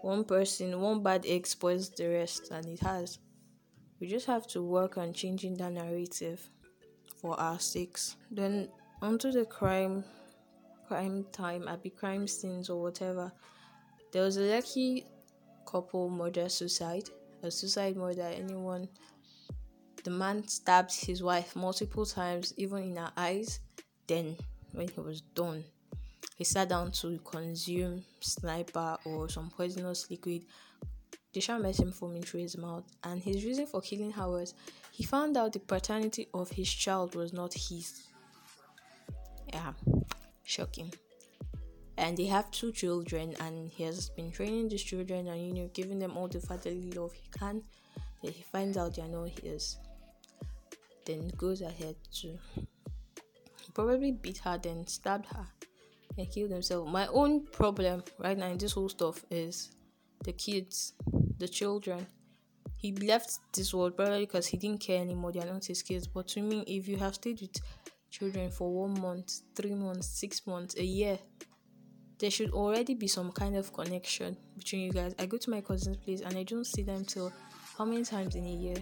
One 0.00 0.24
person, 0.24 0.80
one 0.80 1.02
bad 1.02 1.26
egg 1.26 1.46
spoils 1.46 1.90
the 1.90 2.08
rest, 2.08 2.50
and 2.50 2.66
it 2.66 2.80
has. 2.80 3.18
We 4.00 4.08
just 4.08 4.26
have 4.26 4.46
to 4.48 4.62
work 4.62 4.96
on 4.96 5.12
changing 5.12 5.56
that 5.58 5.72
narrative 5.72 6.48
for 7.20 7.38
our 7.38 7.60
sakes. 7.60 8.16
Then 8.30 8.68
onto 9.00 9.30
the 9.30 9.44
crime, 9.44 10.04
crime 10.88 11.26
time, 11.32 11.68
I 11.68 11.76
be 11.76 11.90
crime 11.90 12.26
scenes 12.26 12.70
or 12.70 12.80
whatever. 12.82 13.32
There 14.12 14.22
was 14.22 14.36
a 14.38 14.42
lucky 14.42 15.06
couple 15.66 16.10
murder 16.10 16.48
suicide, 16.48 17.10
a 17.42 17.50
suicide 17.50 17.96
murder. 17.96 18.22
Anyone, 18.22 18.88
the 20.04 20.10
man 20.10 20.46
stabbed 20.48 20.94
his 20.94 21.22
wife 21.22 21.54
multiple 21.54 22.06
times, 22.06 22.54
even 22.56 22.82
in 22.82 22.96
her 22.96 23.12
eyes. 23.16 23.60
Then, 24.06 24.36
when 24.72 24.88
he 24.88 25.00
was 25.00 25.20
done, 25.20 25.64
he 26.36 26.44
sat 26.44 26.68
down 26.68 26.92
to 26.92 27.18
consume 27.18 28.04
sniper 28.20 28.98
or 29.04 29.28
some 29.28 29.50
poisonous 29.50 30.10
liquid 30.10 30.44
shot 31.40 31.62
met 31.62 31.78
him 31.78 31.92
foaming 31.92 32.22
through 32.22 32.40
his 32.40 32.58
mouth, 32.58 32.84
and 33.04 33.22
his 33.22 33.44
reason 33.44 33.66
for 33.66 33.80
killing 33.80 34.10
her 34.12 34.28
was 34.28 34.54
he 34.90 35.04
found 35.04 35.36
out 35.36 35.52
the 35.52 35.60
paternity 35.60 36.28
of 36.34 36.50
his 36.50 36.68
child 36.68 37.14
was 37.14 37.32
not 37.32 37.54
his. 37.54 38.02
Yeah, 39.52 39.72
shocking. 40.44 40.92
And 41.96 42.16
they 42.16 42.26
have 42.26 42.50
two 42.50 42.72
children, 42.72 43.34
and 43.40 43.70
he 43.70 43.84
has 43.84 44.10
been 44.10 44.30
training 44.30 44.68
these 44.68 44.82
children 44.82 45.28
and 45.28 45.46
you 45.46 45.54
know 45.54 45.70
giving 45.72 45.98
them 45.98 46.16
all 46.16 46.28
the 46.28 46.40
fatherly 46.40 46.90
love 46.92 47.12
he 47.12 47.28
can. 47.30 47.62
Then 48.22 48.32
he 48.32 48.42
finds 48.42 48.76
out 48.76 48.96
they 48.96 49.02
are 49.02 49.08
not 49.08 49.30
his. 49.40 49.78
Then 51.04 51.28
goes 51.36 51.62
ahead 51.62 51.96
to 52.20 52.38
probably 53.74 54.12
beat 54.12 54.38
her, 54.38 54.58
then 54.62 54.86
stabbed 54.86 55.26
her, 55.26 55.46
and 56.16 56.30
killed 56.30 56.50
himself. 56.50 56.88
My 56.88 57.06
own 57.08 57.46
problem 57.46 58.04
right 58.18 58.36
now 58.36 58.46
in 58.46 58.58
this 58.58 58.72
whole 58.72 58.88
stuff 58.88 59.24
is 59.30 59.70
the 60.24 60.32
kids 60.32 60.92
the 61.42 61.48
children. 61.48 62.06
He 62.76 62.92
left 62.92 63.38
this 63.52 63.74
world 63.74 63.96
probably 63.96 64.20
because 64.20 64.46
he 64.46 64.56
didn't 64.56 64.80
care 64.80 65.00
anymore. 65.00 65.32
They 65.32 65.40
are 65.40 65.52
not 65.52 65.64
his 65.64 65.82
kids. 65.82 66.06
But 66.06 66.28
to 66.28 66.40
me, 66.40 66.64
if 66.66 66.88
you 66.88 66.96
have 66.96 67.14
stayed 67.14 67.40
with 67.40 67.60
children 68.10 68.50
for 68.50 68.72
one 68.72 69.00
month, 69.00 69.42
three 69.54 69.74
months, 69.74 70.06
six 70.06 70.46
months, 70.46 70.76
a 70.76 70.84
year, 70.84 71.18
there 72.18 72.30
should 72.30 72.50
already 72.50 72.94
be 72.94 73.08
some 73.08 73.32
kind 73.32 73.56
of 73.56 73.72
connection 73.72 74.36
between 74.56 74.82
you 74.82 74.92
guys. 74.92 75.14
I 75.18 75.26
go 75.26 75.36
to 75.36 75.50
my 75.50 75.60
cousin's 75.60 75.96
place 75.96 76.20
and 76.20 76.36
I 76.36 76.44
don't 76.44 76.66
see 76.66 76.82
them 76.82 77.04
till 77.04 77.32
how 77.76 77.84
many 77.84 78.04
times 78.04 78.36
in 78.36 78.46
a 78.46 78.56
year? 78.66 78.76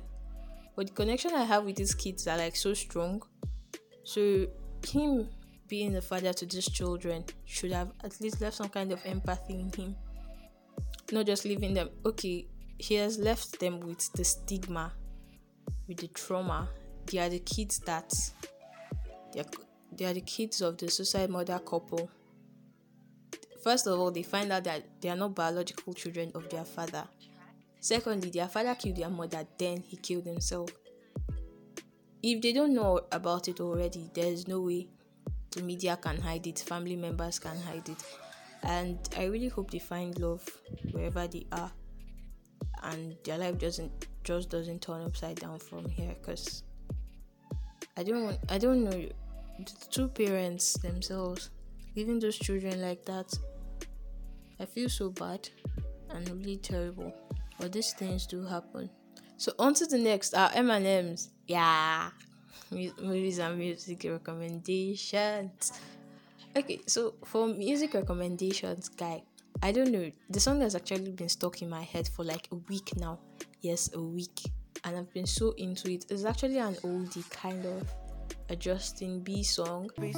But 0.81 0.87
the 0.87 0.95
connection 0.95 1.35
I 1.35 1.45
have 1.45 1.67
with 1.67 1.77
these 1.77 1.95
kids 1.95 2.27
are 2.27 2.39
like 2.39 2.57
so 2.57 2.73
strong. 2.73 3.23
So 4.03 4.47
him 4.89 5.29
being 5.69 5.93
the 5.93 6.01
father 6.01 6.33
to 6.33 6.47
these 6.47 6.71
children 6.71 7.27
should 7.45 7.73
have 7.73 7.93
at 8.03 8.19
least 8.23 8.41
left 8.41 8.57
some 8.57 8.71
kind 8.71 8.91
of 8.91 9.05
empathy 9.05 9.61
in 9.61 9.71
him 9.71 9.95
not 11.13 11.27
just 11.27 11.45
leaving 11.45 11.75
them. 11.75 11.91
Okay, 12.05 12.47
he 12.79 12.95
has 12.95 13.19
left 13.19 13.61
them 13.61 13.81
with 13.81 14.11
the 14.13 14.25
stigma, 14.25 14.93
with 15.89 15.99
the 15.99 16.09
trauma. 16.09 16.69
They 17.07 17.19
are 17.19 17.29
the 17.29 17.41
kids 17.41 17.81
that 17.81 18.13
they 19.33 19.41
are, 19.41 19.47
they 19.93 20.05
are 20.07 20.15
the 20.15 20.21
kids 20.21 20.61
of 20.61 20.79
the 20.79 20.91
suicide 20.91 21.31
mother 21.31 21.59
couple. 21.59 22.11
First 23.63 23.87
of 23.87 23.99
all, 23.99 24.11
they 24.11 24.23
find 24.23 24.51
out 24.51 24.65
that 24.65 24.85
they 25.01 25.11
are 25.11 25.17
not 25.17 25.35
biological 25.35 25.93
children 25.93 26.33
of 26.35 26.49
their 26.49 26.65
father. 26.65 27.05
Secondly, 27.81 28.31
their 28.31 28.49
father 28.49 28.75
killed 28.75 28.97
their 28.97 29.11
mother, 29.11 29.47
then 29.59 29.83
he 29.87 29.97
killed 29.97 30.27
himself. 30.27 30.71
If 32.23 32.43
they 32.43 32.53
don't 32.53 32.75
know 32.75 33.01
about 33.11 33.49
it 33.49 33.61
already, 33.61 34.11
there 34.15 34.27
is 34.27 34.47
no 34.47 34.61
way 34.61 34.89
the 35.51 35.63
media 35.63 35.97
can 35.97 36.21
hide 36.21 36.47
it, 36.47 36.59
family 36.59 36.97
members 36.97 37.39
can 37.39 37.57
hide 37.63 37.89
it 37.89 38.05
and 38.63 38.99
I 39.17 39.25
really 39.25 39.49
hope 39.49 39.71
they 39.71 39.79
find 39.79 40.19
love 40.19 40.47
wherever 40.93 41.27
they 41.27 41.47
are 41.53 41.71
and 42.83 43.17
their 43.25 43.39
life 43.39 43.59
doesn't 43.59 44.07
just 44.25 44.51
doesn't 44.51 44.83
turn 44.83 45.03
upside 45.03 45.41
down 45.41 45.59
from 45.59 45.89
here 45.89 46.15
because 46.21 46.63
I 47.97 48.03
don't 48.03 48.25
want 48.25 48.39
I 48.49 48.59
don't 48.59 48.85
know 48.85 48.91
the 48.91 49.87
two 49.91 50.09
parents 50.09 50.75
themselves 50.75 51.51
leaving 51.97 52.19
those 52.19 52.39
children 52.39 52.81
like 52.81 53.05
that 53.07 53.33
I 54.59 54.67
feel 54.67 54.89
so 54.89 55.11
bad 55.11 55.49
and 56.11 56.29
really 56.31 56.57
terrible 56.57 57.15
but 57.61 57.73
these 57.73 57.93
things 57.93 58.27
do 58.27 58.45
happen 58.45 58.91
so 59.37 59.53
on 59.59 59.75
to 59.75 59.87
the 59.87 59.99
next 59.99 60.35
our 60.35 60.51
M&Ms 60.55 61.31
yeah 61.47 62.11
movies 62.71 63.39
and 63.39 63.59
music 63.59 64.07
recommendations 64.09 65.73
Okay, 66.57 66.81
so 66.85 67.15
for 67.25 67.47
music 67.47 67.95
recommendations, 67.95 68.89
guy, 68.89 69.23
I 69.63 69.71
don't 69.71 69.93
know. 69.93 70.11
The 70.31 70.41
song 70.41 70.61
has 70.63 70.75
actually 70.75 71.13
been 71.13 71.29
stuck 71.29 71.63
in 71.63 71.71
my 71.71 71.83
head 71.83 72.09
for 72.09 72.25
like 72.25 72.49
a 72.51 72.57
week 72.57 72.91
now. 72.97 73.21
Yes, 73.61 73.91
a 73.95 74.01
week. 74.01 74.51
And 74.83 74.97
I've 74.97 75.13
been 75.13 75.27
so 75.27 75.53
into 75.53 75.93
it. 75.93 76.07
It's 76.11 76.25
actually 76.25 76.59
an 76.59 76.75
oldie 76.83 77.29
kind 77.31 77.65
of 77.67 77.89
a 78.51 78.57
Justin 78.57 79.21
B 79.21 79.43
song. 79.45 79.91
Like, 79.97 80.15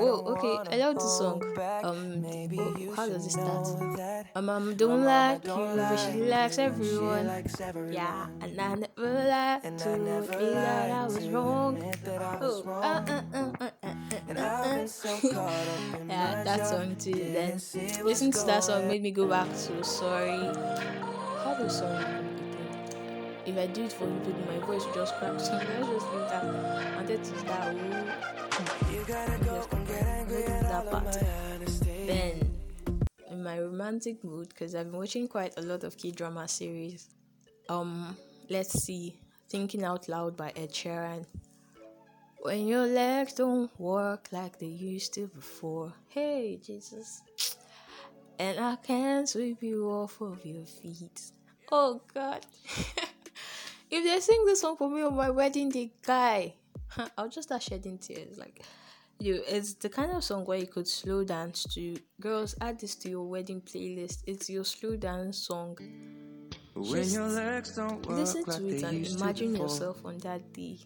whoa, 0.00 0.24
okay, 0.32 0.56
I 0.72 0.76
love 0.78 0.94
this 0.94 1.18
song. 1.18 1.42
Um, 1.84 2.24
oh, 2.58 2.94
how 2.96 3.06
does 3.06 3.26
it 3.26 3.30
start? 3.30 3.68
My 4.34 4.40
mom 4.40 4.74
don't 4.76 5.04
like 5.04 5.44
you, 5.44 5.52
but 5.76 5.96
she 5.96 6.22
likes 6.22 6.58
everyone. 6.58 7.26
Yeah, 7.92 8.26
and 8.40 8.60
I 8.60 8.74
never 8.74 9.28
lied 9.28 9.78
to 9.78 9.94
admit 9.94 10.30
that 10.32 10.90
I 10.90 11.04
was 11.04 11.28
wrong. 11.28 11.78
Oh, 12.40 12.62
uh, 12.66 13.04
uh, 13.06 13.22
uh, 13.34 13.52
uh, 13.60 13.70
uh, 13.82 14.34
uh, 14.34 14.40
uh. 14.40 14.86
yeah, 16.08 16.42
that 16.44 16.66
song 16.66 16.96
too. 16.96 17.12
Then 17.12 17.60
listen 18.04 18.30
to 18.30 18.46
that 18.46 18.64
song 18.64 18.88
made 18.88 19.02
me 19.02 19.10
go 19.10 19.26
back 19.28 19.48
to 19.48 19.84
sorry. 19.84 20.38
How 21.44 21.54
does 21.58 21.78
song? 21.78 22.15
If 23.46 23.56
I 23.56 23.66
do 23.68 23.84
it 23.84 23.92
for 23.92 24.04
you, 24.04 24.34
my 24.46 24.58
voice 24.66 24.84
will 24.84 24.94
just 24.94 25.14
crack. 25.16 25.38
So 25.38 25.52
let's 25.52 25.88
just 25.88 26.12
leave 26.12 26.28
that. 26.28 26.44
I 26.44 26.96
wanted 26.96 27.22
to 27.22 27.38
start. 27.38 27.76
You 28.92 29.04
gotta 29.06 29.44
go 29.44 29.66
and 29.70 29.86
get 29.86 30.02
angry 30.02 30.42
that 30.42 30.90
part. 30.90 31.18
Then, 32.06 32.56
in 33.30 33.42
my 33.42 33.60
romantic 33.60 34.22
mood, 34.24 34.48
because 34.48 34.74
I've 34.74 34.90
been 34.90 34.98
watching 34.98 35.28
quite 35.28 35.54
a 35.56 35.62
lot 35.62 35.84
of 35.84 35.96
K 35.96 36.10
drama 36.10 36.48
series. 36.48 37.08
Um, 37.68 38.16
let's 38.48 38.82
see, 38.82 39.16
Thinking 39.48 39.84
Out 39.84 40.08
Loud 40.08 40.36
by 40.36 40.52
Ed 40.56 40.72
Sheeran. 40.72 41.24
When 42.42 42.66
your 42.66 42.86
legs 42.86 43.32
don't 43.34 43.70
work 43.78 44.28
like 44.30 44.58
they 44.58 44.66
used 44.66 45.14
to 45.14 45.26
before, 45.28 45.92
hey 46.08 46.60
Jesus, 46.64 47.22
and 48.38 48.58
I 48.58 48.76
can't 48.76 49.28
sweep 49.28 49.62
you 49.62 49.88
off 49.88 50.20
of 50.20 50.44
your 50.44 50.64
feet. 50.64 51.32
Oh 51.72 52.00
God. 52.12 52.44
if 53.90 54.04
they 54.04 54.20
sing 54.20 54.44
this 54.44 54.60
song 54.60 54.76
for 54.76 54.90
me 54.90 55.02
on 55.02 55.14
my 55.14 55.30
wedding 55.30 55.68
day, 55.70 55.92
guy, 56.02 56.54
I'll 57.18 57.28
just 57.28 57.48
start 57.48 57.62
shedding 57.62 57.98
tears. 57.98 58.38
Like, 58.38 58.62
you, 59.18 59.42
it's 59.46 59.74
the 59.74 59.88
kind 59.88 60.12
of 60.12 60.24
song 60.24 60.44
where 60.44 60.58
you 60.58 60.66
could 60.66 60.88
slow 60.88 61.24
dance 61.24 61.64
to. 61.74 61.96
Girls, 62.20 62.54
add 62.60 62.80
this 62.80 62.94
to 62.96 63.08
your 63.08 63.24
wedding 63.24 63.60
playlist. 63.60 64.22
It's 64.26 64.50
your 64.50 64.64
slow 64.64 64.96
dance 64.96 65.38
song. 65.38 65.78
When 66.74 67.08
your 67.08 67.28
legs 67.28 67.74
don't 67.74 68.04
work 68.06 68.18
listen 68.18 68.44
to 68.44 68.50
like 68.50 68.72
it 68.74 68.82
and 68.82 69.06
imagine 69.06 69.56
yourself 69.56 70.04
on 70.04 70.18
that 70.18 70.52
day. 70.52 70.78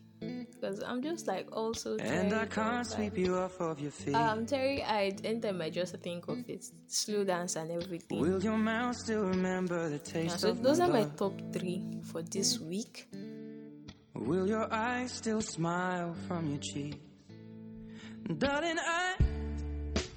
Because 0.60 0.82
I'm 0.82 1.02
just 1.02 1.26
like 1.26 1.48
also 1.56 1.96
And 1.98 2.34
I 2.34 2.44
can't 2.44 2.86
sweep 2.86 3.16
you 3.16 3.36
off 3.36 3.60
of 3.60 3.80
your 3.80 3.90
feet. 3.90 4.14
Um, 4.14 4.28
I'm 4.40 4.46
teary 4.46 4.82
eyed 4.82 5.24
anytime 5.24 5.62
I 5.62 5.70
just 5.70 5.96
think 5.98 6.28
of 6.28 6.38
it. 6.48 6.66
Slow 6.86 7.24
dance 7.24 7.56
and 7.56 7.70
everything. 7.70 8.20
Will 8.20 8.42
your 8.42 8.58
mouth 8.58 8.96
still 8.96 9.24
remember 9.24 9.88
the 9.88 9.98
taste 9.98 10.30
yeah, 10.30 10.36
so 10.36 10.50
of 10.50 10.62
those 10.62 10.80
are 10.80 10.88
my 10.88 11.04
top 11.16 11.32
three 11.52 11.82
for 12.02 12.20
this 12.22 12.60
week. 12.60 13.08
Will 14.14 14.46
your 14.46 14.70
eyes 14.70 15.12
still 15.12 15.40
smile 15.40 16.14
from 16.28 16.50
your 16.50 16.58
cheeks? 16.58 16.98
Darling, 18.36 18.78
I 18.78 19.16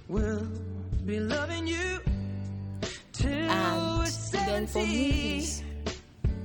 will 0.10 0.46
be 1.06 1.20
loving 1.22 1.68
you 1.68 2.00
till 3.14 3.32
and 3.32 4.08
then 4.48 4.68
for 4.68 4.80
movies, 4.80 5.64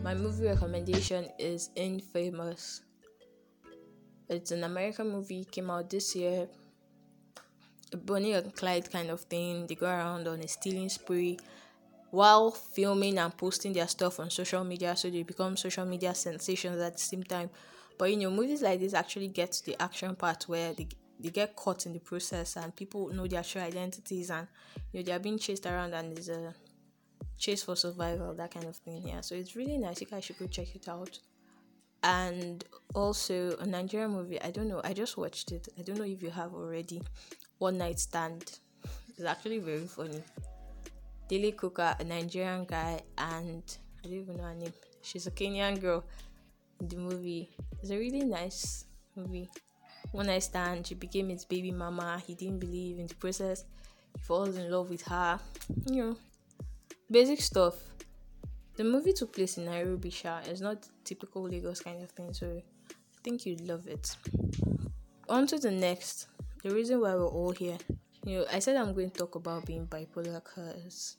my 0.05 0.15
movie 0.15 0.47
recommendation 0.47 1.27
is 1.39 1.71
Infamous. 1.75 2.83
It's 4.29 4.51
an 4.51 4.65
American 4.65 5.11
movie, 5.11 5.45
came 5.45 5.71
out 5.71 5.89
this 5.89 6.15
year. 6.15 6.49
A 7.93 7.97
Bonnie 7.97 8.35
and 8.35 8.55
Clyde 8.55 8.91
kind 8.91 9.11
of 9.11 9.23
thing. 9.23 9.67
They 9.67 9.75
go 9.75 9.87
around 9.87 10.29
on 10.29 10.41
a 10.41 10.49
stealing 10.49 10.91
spree 10.91 11.39
while 12.11 12.51
filming 12.51 13.19
and 13.19 13.37
posting 13.37 13.73
their 13.73 13.89
stuff 13.89 14.21
on 14.21 14.31
social 14.31 14.65
media, 14.65 14.97
so 14.97 15.09
they 15.09 15.23
become 15.23 15.57
social 15.57 15.87
media 15.87 16.15
sensations 16.15 16.81
at 16.81 16.95
the 16.95 16.99
same 16.99 17.23
time. 17.23 17.51
But 17.99 18.11
you 18.11 18.17
know, 18.19 18.31
movies 18.31 18.63
like 18.63 18.81
this 18.81 18.95
actually 18.95 19.29
get 19.29 19.53
to 19.53 19.67
the 19.67 19.83
action 19.83 20.15
part 20.15 20.45
where 20.45 20.75
they 20.75 20.89
they 21.21 21.31
get 21.31 21.57
caught 21.57 21.85
in 21.85 21.93
the 21.93 21.99
process 21.99 22.57
and 22.57 22.75
people 22.77 23.09
know 23.09 23.27
their 23.27 23.43
true 23.43 23.61
identities 23.61 24.31
and 24.31 24.47
you 24.93 25.01
know 25.01 25.05
they 25.05 25.13
are 25.13 25.19
being 25.19 25.39
chased 25.39 25.67
around 25.67 25.93
and 25.93 26.15
there's 26.15 26.29
a 26.29 26.55
chase 27.37 27.63
for 27.63 27.77
survival, 27.77 28.35
that 28.35 28.53
kind 28.53 28.67
of 28.67 28.77
thing. 28.77 29.09
Yeah, 29.09 29.21
so 29.23 29.35
it's 29.35 29.57
really 29.57 29.79
nice. 29.79 30.01
You 30.01 30.07
guys 30.07 30.25
should 30.25 30.39
go 30.39 30.47
check 30.47 30.75
it 30.75 30.89
out 30.89 31.19
and 32.03 32.65
also 32.95 33.57
a 33.59 33.67
Nigerian 33.67 34.13
movie. 34.13 34.41
I 34.41 34.51
don't 34.51 34.69
know. 34.69 34.81
I 34.85 34.93
just 34.93 35.17
watched 35.17 35.53
it. 35.53 35.69
I 35.79 35.83
don't 35.83 35.99
know 35.99 36.05
if 36.05 36.23
you 36.23 36.31
have 36.31 36.55
already. 36.55 37.03
one 37.59 37.79
night 37.79 37.99
stand. 37.99 38.59
It's 39.11 39.25
actually 39.27 39.59
very 39.59 39.87
funny. 39.87 40.23
Daily 41.29 41.53
Cooker, 41.53 41.97
a 41.99 42.05
Nigerian 42.05 42.65
guy, 42.65 43.01
and 43.19 43.63
I 43.99 44.09
don't 44.09 44.13
even 44.13 44.37
know 44.37 44.45
her 44.45 44.55
name. 44.55 44.73
She's 45.03 45.27
a 45.27 45.31
Kenyan 45.31 45.81
girl 45.81 46.05
in 46.81 46.89
the 46.89 46.97
movie. 46.97 47.51
It's 47.83 47.91
a 47.91 47.99
really 47.99 48.25
nice 48.25 48.85
movie. 49.17 49.51
One 50.13 50.27
night 50.27 50.45
stand, 50.45 50.87
she 50.87 50.95
became 50.95 51.29
his 51.29 51.45
baby 51.45 51.71
mama. 51.71 52.23
He 52.27 52.35
didn't 52.35 52.61
believe 52.61 52.99
in 52.99 53.09
the 53.09 53.15
process. 53.15 53.65
He 54.15 54.23
falls 54.23 54.57
in 54.57 54.71
love 54.71 54.89
with 54.89 55.03
her. 55.03 55.39
You 55.87 55.97
know, 55.97 56.17
basic 57.11 57.41
stuff. 57.41 57.75
The 58.79 58.85
movie 58.85 59.13
took 59.13 59.33
place 59.33 59.59
in 59.59 59.65
Nairobi, 59.65 60.09
Sha. 60.09 60.39
It's 60.47 60.61
not 60.61 60.87
typical 61.03 61.43
Lagos 61.43 61.81
kind 61.81 62.01
of 62.01 62.11
thing, 62.11 62.33
so 62.33 62.47
I 62.47 62.93
think 63.25 63.45
you'd 63.45 63.63
love 63.63 63.89
it. 63.89 64.17
On 65.29 65.49
to 65.49 65.59
the 65.59 65.73
next. 65.73 66.29
The 66.63 66.71
reason 66.73 67.01
why 67.01 67.17
we're 67.17 67.27
all 67.27 67.51
here. 67.51 67.77
You 68.25 68.39
know, 68.39 68.45
I 68.53 68.61
said 68.61 68.77
I'm 68.77 68.95
going 68.95 69.11
to 69.11 69.19
talk 69.19 69.35
about 69.35 69.67
being 69.67 69.85
bipolar 69.89 70.41
because 70.45 71.17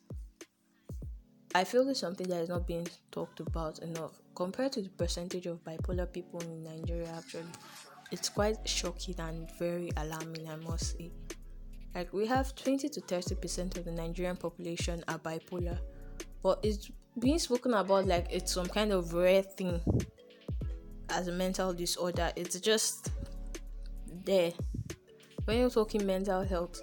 I 1.53 1.65
feel 1.65 1.89
it's 1.89 1.99
something 1.99 2.29
that 2.29 2.43
is 2.43 2.47
not 2.47 2.65
being 2.65 2.87
talked 3.11 3.41
about 3.41 3.79
enough 3.79 4.21
compared 4.35 4.71
to 4.73 4.81
the 4.81 4.89
percentage 4.91 5.45
of 5.45 5.61
bipolar 5.65 6.09
people 6.09 6.39
in 6.39 6.63
Nigeria. 6.63 7.13
Actually, 7.17 7.43
it's 8.09 8.29
quite 8.29 8.65
shocking 8.65 9.15
and 9.19 9.51
very 9.59 9.91
alarming, 9.97 10.49
I 10.49 10.55
must 10.55 10.97
say. 10.97 11.11
Like 11.93 12.13
we 12.13 12.25
have 12.25 12.55
20 12.55 12.87
to 12.87 13.01
30 13.01 13.35
percent 13.35 13.77
of 13.77 13.83
the 13.83 13.91
Nigerian 13.91 14.37
population 14.37 15.03
are 15.09 15.19
bipolar, 15.19 15.77
but 16.41 16.59
it's 16.63 16.89
being 17.19 17.39
spoken 17.39 17.73
about 17.73 18.07
like 18.07 18.27
it's 18.31 18.53
some 18.53 18.67
kind 18.67 18.91
of 18.91 19.13
rare 19.13 19.41
thing 19.41 19.81
as 21.09 21.27
a 21.27 21.31
mental 21.31 21.73
disorder. 21.73 22.31
It's 22.35 22.59
just 22.59 23.11
there. 24.25 24.51
When 25.45 25.59
you're 25.59 25.69
talking 25.69 26.05
mental 26.05 26.43
health, 26.43 26.81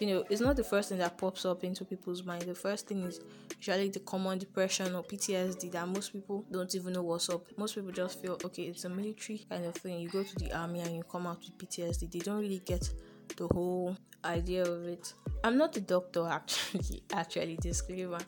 you 0.00 0.06
know, 0.06 0.24
it's 0.30 0.40
not 0.40 0.56
the 0.56 0.64
first 0.64 0.88
thing 0.88 0.98
that 0.98 1.18
pops 1.18 1.44
up 1.44 1.62
into 1.62 1.84
people's 1.84 2.24
mind. 2.24 2.42
The 2.42 2.54
first 2.54 2.88
thing 2.88 3.02
is 3.02 3.20
usually 3.58 3.90
the 3.90 4.00
common 4.00 4.38
depression 4.38 4.94
or 4.94 5.02
PTSD 5.02 5.70
that 5.72 5.86
most 5.86 6.12
people 6.12 6.44
don't 6.50 6.74
even 6.74 6.94
know 6.94 7.02
what's 7.02 7.28
up. 7.28 7.46
Most 7.58 7.74
people 7.74 7.92
just 7.92 8.20
feel 8.20 8.38
okay, 8.42 8.62
it's 8.64 8.84
a 8.84 8.88
military 8.88 9.44
kind 9.48 9.66
of 9.66 9.74
thing. 9.74 10.00
You 10.00 10.08
go 10.08 10.22
to 10.22 10.34
the 10.36 10.52
army 10.52 10.80
and 10.80 10.96
you 10.96 11.02
come 11.02 11.26
out 11.26 11.40
with 11.40 11.58
PTSD. 11.58 12.10
They 12.10 12.18
don't 12.20 12.40
really 12.40 12.62
get 12.64 12.88
the 13.36 13.46
whole 13.48 13.96
idea 14.24 14.64
of 14.64 14.86
it. 14.86 15.12
I'm 15.44 15.58
not 15.58 15.76
a 15.76 15.80
doctor 15.80 16.26
actually, 16.30 17.02
actually 17.12 17.56
disclaimer. 17.56 18.20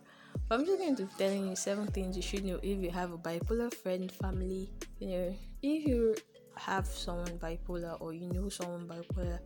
But 0.48 0.60
I'm 0.60 0.66
just 0.66 0.78
going 0.78 0.96
to 0.96 1.04
be 1.04 1.12
telling 1.16 1.48
you 1.48 1.56
seven 1.56 1.86
things 1.86 2.16
you 2.16 2.22
should 2.22 2.44
know 2.44 2.58
if 2.62 2.78
you 2.78 2.90
have 2.90 3.12
a 3.12 3.18
bipolar 3.18 3.72
friend, 3.72 4.10
family, 4.10 4.70
you 4.98 5.08
know, 5.08 5.34
if 5.62 5.86
you 5.86 6.14
have 6.56 6.86
someone 6.86 7.38
bipolar 7.38 8.00
or 8.00 8.12
you 8.12 8.28
know 8.32 8.48
someone 8.48 8.86
bipolar, 8.86 9.38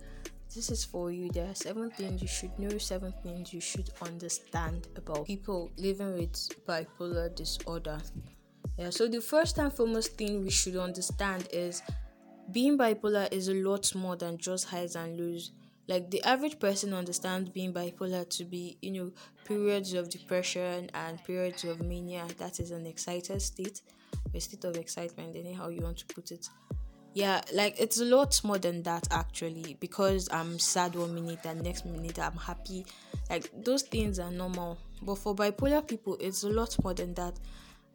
this 0.55 0.71
is 0.71 0.85
for 0.85 1.11
you. 1.11 1.29
There 1.31 1.49
are 1.49 1.55
seven 1.55 1.91
things 1.91 2.23
you 2.23 2.29
should 2.29 2.59
know, 2.59 2.79
seven 2.79 3.13
things 3.23 3.53
you 3.53 3.61
should 3.61 3.91
understand 4.01 4.89
about 4.97 5.27
people 5.27 5.71
living 5.77 6.15
with 6.15 6.33
bipolar 6.67 7.35
disorder. 7.35 7.99
Yeah, 8.79 8.91
so 8.91 9.07
the 9.09 9.21
first 9.21 9.59
and 9.59 9.73
foremost 9.73 10.17
thing 10.19 10.43
we 10.43 10.51
should 10.51 10.77
understand 10.77 11.49
is 11.53 11.83
being 12.53 12.79
bipolar 12.79 13.33
is 13.33 13.49
a 13.49 13.55
lot 13.55 13.95
more 13.95 14.17
than 14.17 14.39
just 14.39 14.67
highs 14.67 14.97
and 14.97 15.19
lows. 15.19 15.53
Like 15.89 16.11
the 16.11 16.23
average 16.25 16.59
person 16.59 16.93
understands 16.95 17.51
being 17.51 17.73
bipolar 17.73 18.29
to 18.31 18.45
be, 18.45 18.77
you 18.83 18.91
know, 18.91 19.13
periods 19.45 19.95
of 19.95 20.11
depression 20.11 20.91
and 20.95 21.23
periods 21.25 21.65
of 21.65 21.81
mania. 21.81 22.27
That 22.39 22.59
is 22.59 22.73
an 22.73 22.87
excited 22.87 23.41
state, 23.41 23.83
a 24.35 24.41
state 24.41 24.65
of 24.65 24.77
excitement, 24.77 25.37
anyhow 25.37 25.69
you 25.69 25.83
want 25.83 25.99
to 25.99 26.07
put 26.07 26.33
it. 26.33 26.49
Yeah, 27.15 27.41
like 27.55 27.77
it's 27.79 27.99
a 28.01 28.05
lot 28.05 28.39
more 28.45 28.59
than 28.59 28.83
that 28.83 29.09
actually 29.11 29.79
because 29.81 30.29
I'm 30.31 30.59
sad 30.59 30.95
one 30.95 31.15
minute 31.15 31.47
and 31.47 31.63
next 31.63 31.87
minute 31.87 32.19
I'm 32.19 32.37
happy. 32.37 32.85
Like 33.31 33.51
those 33.65 33.83
things 33.83 34.19
are 34.19 34.31
normal. 34.31 34.77
But 35.01 35.17
for 35.17 35.35
bipolar 35.35 35.87
people, 35.87 36.19
it's 36.21 36.43
a 36.43 36.51
lot 36.51 36.77
more 36.83 36.93
than 36.93 37.15
that. 37.15 37.39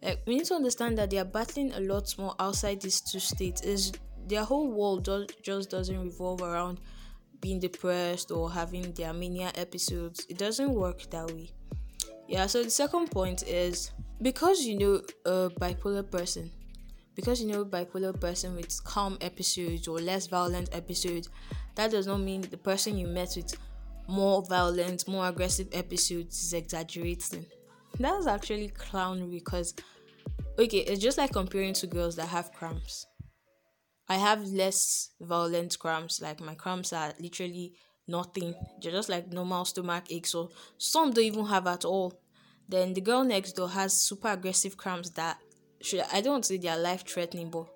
Like 0.02 0.22
we 0.26 0.38
need 0.38 0.46
to 0.46 0.56
understand 0.56 0.98
that 0.98 1.12
they 1.12 1.20
are 1.20 1.26
battling 1.26 1.72
a 1.74 1.82
lot 1.82 2.18
more 2.18 2.34
outside 2.40 2.82
these 2.82 3.02
two 3.02 3.20
states. 3.20 3.62
Is 3.62 3.92
their 4.26 4.44
whole 4.44 4.72
world 4.72 5.06
just, 5.06 5.44
just 5.44 5.70
doesn't 5.70 6.02
revolve 6.02 6.42
around 6.42 6.80
being 7.42 7.60
depressed 7.60 8.32
or 8.32 8.52
having 8.52 8.92
their 8.94 9.14
mania 9.14 9.52
episodes. 9.56 10.26
It 10.30 10.38
doesn't 10.38 10.74
work 10.74 11.10
that 11.10 11.32
way. 11.32 11.52
Yeah, 12.28 12.46
so 12.46 12.64
the 12.64 12.70
second 12.70 13.12
point 13.12 13.44
is 13.44 13.92
because 14.22 14.64
you 14.64 14.78
know 14.78 15.02
a 15.26 15.50
bipolar 15.50 16.10
person 16.10 16.52
because 17.16 17.42
you 17.42 17.52
know 17.52 17.62
a 17.62 17.66
bipolar 17.66 18.18
person 18.20 18.56
with 18.56 18.84
calm 18.84 19.18
episodes 19.22 19.88
or 19.88 20.00
less 20.00 20.28
violent 20.28 20.70
episodes 20.74 21.30
that 21.76 21.92
does 21.92 22.08
not 22.08 22.20
mean 22.20 22.42
the 22.42 22.58
person 22.58 22.98
you 22.98 23.08
met 23.08 23.34
with 23.36 23.56
more 24.08 24.44
violent 24.44 25.08
more 25.08 25.28
aggressive 25.28 25.68
episodes 25.74 26.42
is 26.44 26.54
exaggerating 26.54 27.46
that's 28.00 28.28
actually 28.28 28.70
clownery 28.70 29.32
because 29.32 29.74
okay 30.60 30.80
it's 30.80 31.02
just 31.02 31.18
like 31.18 31.32
comparing 31.32 31.74
to 31.74 31.88
girls 31.88 32.16
that 32.16 32.28
have 32.28 32.52
cramps 32.54 33.08
i 34.14 34.16
have 34.28 34.42
less 34.62 35.10
violent 35.20 35.78
cramps 35.80 36.22
like 36.22 36.40
my 36.50 36.56
cramps 36.56 36.92
are 36.94 37.14
literally 37.20 37.74
nothing 38.08 38.54
they're 38.82 38.92
just 39.00 39.10
like 39.10 39.32
normal 39.32 39.64
stomach 39.66 40.06
aches 40.10 40.34
or 40.36 40.50
some 40.78 41.12
don't 41.12 41.24
even 41.32 41.46
have 41.46 41.68
at 41.68 41.86
all 41.86 42.10
then 42.68 42.94
the 42.94 43.02
girl 43.02 43.24
next 43.24 43.54
door 43.54 43.70
has 43.70 43.94
super 43.94 44.30
aggressive 44.30 44.76
cramps 44.78 45.10
that 45.12 45.38
should 45.82 46.04
I 46.12 46.22
don't 46.22 46.46
say 46.46 46.58
they 46.58 46.68
are 46.70 46.78
life 46.78 47.06
threatening, 47.06 47.50
but 47.50 47.68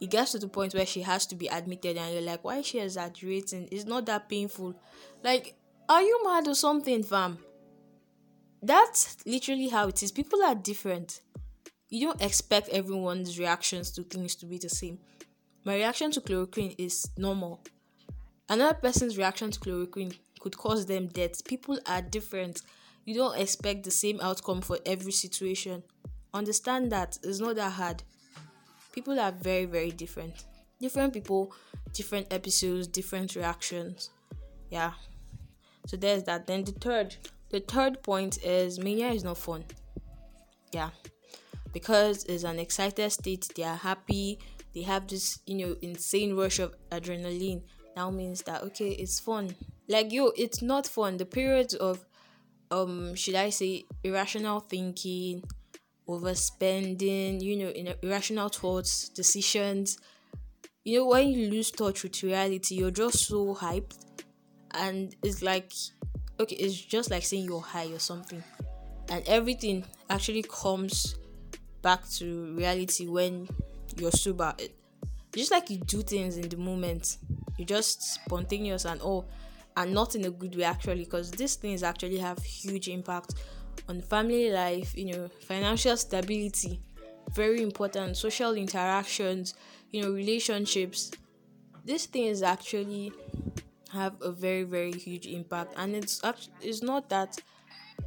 it 0.00 0.10
gets 0.10 0.32
to 0.32 0.38
the 0.38 0.48
point 0.48 0.74
where 0.74 0.86
she 0.86 1.02
has 1.02 1.26
to 1.26 1.34
be 1.34 1.48
admitted, 1.48 1.96
and 1.96 2.12
you're 2.12 2.22
like, 2.22 2.44
why 2.44 2.58
is 2.58 2.66
she 2.66 2.78
exaggerating? 2.80 3.68
It's 3.72 3.86
not 3.86 4.06
that 4.06 4.28
painful. 4.28 4.74
Like, 5.22 5.56
are 5.88 6.02
you 6.02 6.20
mad 6.24 6.46
or 6.48 6.54
something, 6.54 7.02
fam? 7.02 7.38
That's 8.62 9.24
literally 9.26 9.68
how 9.68 9.88
it 9.88 10.02
is. 10.02 10.12
People 10.12 10.42
are 10.42 10.54
different. 10.54 11.20
You 11.88 12.08
don't 12.08 12.22
expect 12.22 12.68
everyone's 12.70 13.38
reactions 13.38 13.90
to 13.92 14.02
things 14.02 14.34
to 14.36 14.46
be 14.46 14.58
the 14.58 14.68
same. 14.68 14.98
My 15.66 15.74
reaction 15.74 16.10
to 16.12 16.20
chloroquine 16.22 16.74
is 16.78 17.10
normal. 17.18 17.60
Another 18.48 18.78
person's 18.78 19.18
reaction 19.18 19.50
to 19.50 19.60
chloroquine 19.60 20.16
could 20.40 20.56
cause 20.56 20.86
them 20.86 21.08
death. 21.08 21.44
People 21.44 21.78
are 21.86 22.00
different. 22.00 22.62
You 23.04 23.14
don't 23.14 23.38
expect 23.38 23.82
the 23.82 23.90
same 23.90 24.20
outcome 24.22 24.62
for 24.62 24.78
every 24.86 25.12
situation 25.12 25.82
understand 26.36 26.92
that 26.92 27.18
it's 27.22 27.40
not 27.40 27.56
that 27.56 27.72
hard. 27.72 28.02
People 28.92 29.18
are 29.18 29.32
very, 29.32 29.64
very 29.64 29.90
different. 29.90 30.44
Different 30.80 31.12
people, 31.12 31.52
different 31.92 32.32
episodes, 32.32 32.86
different 32.86 33.34
reactions. 33.34 34.10
Yeah. 34.70 34.92
So 35.86 35.96
there's 35.96 36.24
that. 36.24 36.46
Then 36.46 36.64
the 36.64 36.72
third, 36.72 37.16
the 37.50 37.60
third 37.60 38.02
point 38.02 38.42
is 38.44 38.78
mania 38.78 39.08
is 39.08 39.24
not 39.24 39.38
fun. 39.38 39.64
Yeah. 40.72 40.90
Because 41.72 42.24
it's 42.24 42.44
an 42.44 42.58
excited 42.58 43.10
state, 43.10 43.50
they 43.56 43.64
are 43.64 43.76
happy, 43.76 44.38
they 44.76 44.82
have 44.82 45.08
this, 45.08 45.40
you 45.46 45.54
know, 45.56 45.74
insane 45.80 46.36
rush 46.36 46.58
of 46.58 46.74
adrenaline. 46.90 47.62
Now 47.96 48.10
means 48.10 48.42
that 48.42 48.62
okay, 48.62 48.90
it's 48.90 49.18
fun. 49.18 49.56
Like 49.88 50.12
yo, 50.12 50.32
it's 50.36 50.60
not 50.60 50.86
fun. 50.86 51.16
The 51.16 51.24
periods 51.24 51.74
of 51.74 52.04
um 52.70 53.14
should 53.14 53.36
I 53.36 53.48
say 53.48 53.86
irrational 54.04 54.60
thinking, 54.60 55.42
overspending, 56.06 57.40
you 57.40 57.56
know, 57.56 57.94
irrational 58.02 58.50
thoughts, 58.50 59.08
decisions. 59.08 59.98
You 60.84 60.98
know, 60.98 61.06
when 61.06 61.30
you 61.30 61.50
lose 61.50 61.70
touch 61.70 62.02
with 62.02 62.22
reality, 62.22 62.74
you're 62.74 62.90
just 62.90 63.26
so 63.26 63.54
hyped, 63.54 63.96
and 64.72 65.16
it's 65.22 65.40
like, 65.42 65.72
okay, 66.38 66.54
it's 66.54 66.78
just 66.78 67.10
like 67.10 67.24
saying 67.24 67.46
you're 67.46 67.62
high 67.62 67.86
or 67.86 67.98
something, 67.98 68.44
and 69.08 69.26
everything 69.26 69.84
actually 70.10 70.42
comes 70.42 71.16
back 71.80 72.06
to 72.10 72.54
reality 72.54 73.08
when 73.08 73.48
you're 73.96 74.12
sober. 74.12 74.54
just 75.34 75.50
like 75.50 75.70
you 75.70 75.78
do 75.78 76.02
things 76.02 76.36
in 76.36 76.48
the 76.48 76.56
moment, 76.56 77.18
you're 77.56 77.66
just 77.66 78.02
spontaneous 78.02 78.84
and 78.84 79.00
all, 79.00 79.28
and 79.76 79.92
not 79.92 80.14
in 80.14 80.24
a 80.24 80.30
good 80.30 80.56
way 80.56 80.64
actually, 80.64 81.04
because 81.04 81.30
these 81.30 81.56
things 81.56 81.82
actually 81.82 82.18
have 82.18 82.38
huge 82.38 82.88
impact 82.88 83.34
on 83.88 84.00
family 84.00 84.50
life, 84.50 84.96
you 84.96 85.12
know, 85.12 85.28
financial 85.46 85.96
stability, 85.96 86.80
very 87.34 87.62
important, 87.62 88.16
social 88.16 88.54
interactions, 88.54 89.54
you 89.90 90.02
know, 90.02 90.10
relationships. 90.10 91.10
These 91.84 92.06
things 92.06 92.42
actually 92.42 93.12
have 93.92 94.14
a 94.20 94.30
very 94.30 94.62
very 94.62 94.92
huge 94.92 95.26
impact 95.26 95.74
and 95.76 95.94
it's 95.94 96.22
actually 96.24 96.52
it's 96.60 96.82
not 96.82 97.08
that 97.08 97.38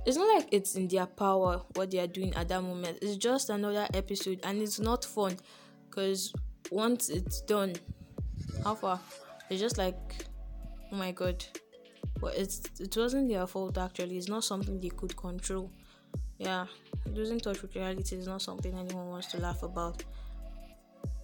it's 0.06 0.17
not 0.17 0.36
like 0.36 0.47
it's 0.52 0.75
in 0.75 0.88
their 0.88 1.06
power 1.06 1.62
what 1.75 1.91
they 1.91 1.99
are 1.99 2.08
doing 2.08 2.34
at 2.36 2.47
that 2.47 2.62
moment 2.62 2.97
it's 3.02 3.17
just 3.17 3.49
another 3.49 3.88
episode 3.93 4.39
and 4.43 4.62
it's 4.62 4.80
not 4.80 5.04
fun 5.04 5.36
because 5.89 6.34
once 6.71 7.10
it's 7.10 7.41
done 7.41 7.75
how 8.63 8.75
far? 8.75 8.99
It's 9.49 9.60
just 9.60 9.78
like 9.78 9.97
oh 10.91 10.95
my 10.95 11.12
god. 11.12 11.43
But 12.19 12.36
it's 12.36 12.62
it 12.80 12.95
wasn't 12.95 13.30
their 13.30 13.47
fault 13.47 13.78
actually. 13.78 14.17
It's 14.17 14.28
not 14.28 14.43
something 14.43 14.80
they 14.80 14.89
could 14.89 15.15
control. 15.15 15.71
Yeah 16.38 16.65
losing 17.15 17.39
touch 17.39 17.62
with 17.62 17.75
reality 17.75 18.15
is 18.15 18.28
not 18.28 18.41
something 18.41 18.73
anyone 18.78 19.10
wants 19.10 19.28
to 19.28 19.39
laugh 19.39 19.63
about. 19.63 20.04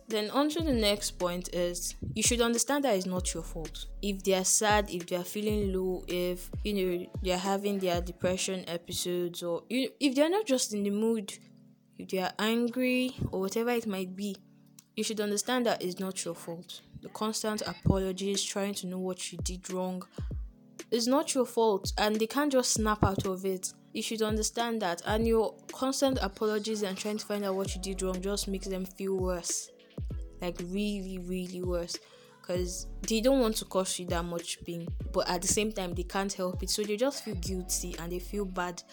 Then 0.08 0.30
on 0.32 0.50
to 0.50 0.62
the 0.62 0.74
next 0.74 1.12
point 1.12 1.50
is 1.54 1.96
you 2.14 2.22
should 2.22 2.42
understand 2.42 2.84
that 2.84 2.96
it's 2.96 3.08
not 3.08 3.34
your 3.34 3.42
fault. 3.42 3.88
If 4.04 4.24
they 4.24 4.36
are 4.36 4.44
sad, 4.44 4.90
if 4.90 5.08
they 5.08 5.16
are 5.16 5.24
feeling 5.24 5.74
low, 5.74 6.04
if 6.08 6.52
you 6.64 6.74
know 6.74 7.06
they're 7.24 7.38
having 7.38 7.80
their 7.80 8.02
depression 8.02 8.66
episodes, 8.68 9.42
or 9.42 9.64
you, 9.68 9.90
if 10.00 10.14
they're 10.14 10.30
not 10.30 10.46
just 10.46 10.74
in 10.74 10.84
the 10.84 10.92
mood, 10.92 11.34
if 11.98 12.10
they 12.10 12.20
are 12.20 12.34
angry 12.38 13.16
or 13.32 13.40
whatever 13.40 13.72
it 13.72 13.88
might 13.88 14.16
be, 14.16 14.36
you 14.96 15.04
should 15.04 15.20
understand 15.20 15.66
that 15.66 15.82
it's 15.82 16.00
not 16.00 16.24
your 16.24 16.36
fault. 16.36 16.82
The 17.02 17.10
constant 17.10 17.62
apologies, 17.62 18.42
trying 18.44 18.74
to 18.76 18.88
know 18.88 19.00
what 19.00 19.32
you 19.32 19.38
did 19.40 19.70
wrong, 19.70 20.04
is 20.92 21.08
not 21.08 21.36
your 21.36 21.46
fault, 21.46 21.92
and 21.98 22.16
they 22.16 22.28
can't 22.28 22.52
just 22.52 22.72
snap 22.74 23.04
out 23.04 23.26
of 23.26 23.46
it. 23.46 23.74
You 23.94 24.02
should 24.02 24.22
understand 24.22 24.82
that 24.82 25.02
and 25.06 25.26
your 25.26 25.56
constant 25.72 26.20
apologies 26.22 26.84
and 26.84 26.98
trying 26.98 27.18
to 27.18 27.26
find 27.26 27.46
out 27.46 27.56
what 27.56 27.74
you 27.74 27.82
did 27.82 28.02
wrong 28.02 28.22
just 28.22 28.48
makes 28.50 28.68
them 28.68 28.86
feel 28.86 29.16
worse. 29.16 29.70
Like 30.42 30.60
really 30.66 31.20
really 31.20 31.62
worse. 31.62 31.98
Because 32.42 32.88
they 33.08 33.22
don't 33.22 33.40
want 33.40 33.56
to 33.58 33.66
cause 33.66 33.98
you 33.98 34.06
that 34.08 34.24
much 34.24 34.64
pain 34.66 34.88
but 35.12 35.28
at 35.30 35.42
the 35.42 35.48
same 35.48 35.72
time 35.72 35.94
they 35.94 36.04
can't 36.04 36.32
help 36.34 36.62
it. 36.62 36.70
So 36.70 36.84
they 36.84 36.98
just 36.98 37.24
feel 37.24 37.36
guilty 37.36 37.96
and 38.00 38.12
they 38.12 38.20
feel 38.20 38.44
bad. 38.44 38.84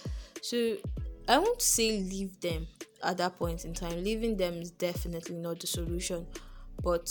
So 0.41 0.77
i 1.29 1.39
won't 1.39 1.63
say 1.63 2.01
leave 2.01 2.41
them 2.41 2.67
at 3.03 3.19
that 3.19 3.39
point 3.39 3.65
in 3.65 3.75
time. 3.75 4.03
Leaving 4.03 4.37
them 4.37 4.55
is 4.55 4.71
definitely 4.71 5.37
not 5.37 5.61
the 5.61 5.67
solution 5.67 6.27
but 6.83 7.11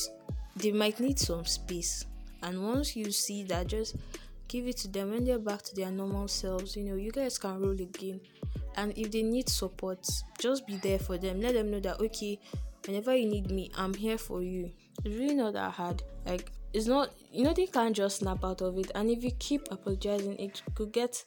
they 0.56 0.72
might 0.72 1.00
need 1.00 1.18
some 1.18 1.46
space. 1.46 2.06
And 2.44 2.66
once 2.66 2.96
you 2.96 3.12
see 3.12 3.44
that 3.44 3.68
just 3.68 3.96
give 4.48 4.68
it 4.68 4.78
to 4.78 4.88
them. 4.88 5.12
When 5.12 5.24
they're 5.24 5.40
back 5.40 5.62
to 5.64 5.76
their 5.76 5.92
normal 5.92 6.28
selves 6.28 6.76
you 6.76 6.84
know 6.84 6.96
you 6.96 7.12
guys 7.12 7.38
can 7.38 7.60
roll 7.60 7.72
again. 7.72 8.22
And 8.76 8.98
if 8.98 9.12
they 9.12 9.24
need 9.24 9.50
support 9.50 10.08
just 10.40 10.66
be 10.66 10.78
there 10.78 11.00
for 11.00 11.18
them. 11.18 11.42
Let 11.42 11.54
them 11.54 11.72
know 11.72 11.80
that 11.82 12.00
okay 12.00 12.40
whenever 12.86 13.16
you 13.16 13.28
need 13.28 13.52
me, 13.52 13.70
I'm 13.78 13.94
here 13.94 14.18
for 14.18 14.42
you. 14.42 14.72
It's 15.06 15.16
really 15.16 15.36
not 15.36 15.54
that 15.54 15.74
hard. 15.74 16.04
Like 16.26 16.52
it's 16.74 16.88
not 16.88 17.12
you 17.32 17.44
know 17.44 17.54
they 17.54 17.68
can't 17.68 17.96
just 17.96 18.20
snap 18.20 18.44
out 18.44 18.62
of 18.62 18.78
it. 18.78 18.92
And 18.96 19.10
if 19.10 19.24
you 19.24 19.32
keep 19.40 19.68
apologizing 19.72 20.38
it 20.40 20.62
could 20.76 20.92
get 20.92 21.24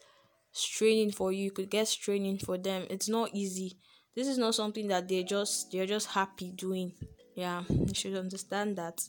straining 0.55 1.11
for 1.11 1.33
you, 1.33 1.45
you 1.45 1.51
could 1.51 1.69
get 1.69 1.89
straining 1.89 2.39
for 2.39 2.57
them. 2.57 2.87
It's 2.89 3.09
not 3.09 3.29
easy. 3.35 3.77
This 4.17 4.27
is 4.27 4.39
not 4.39 4.55
something 4.55 4.89
that 4.89 5.09
they're 5.09 5.23
just 5.23 5.71
they're 5.71 5.85
just 5.85 6.07
happy 6.09 6.53
doing. 6.53 6.95
Yeah, 7.35 7.65
you 7.69 7.93
should 7.93 8.15
understand 8.15 8.77
that. 8.77 9.07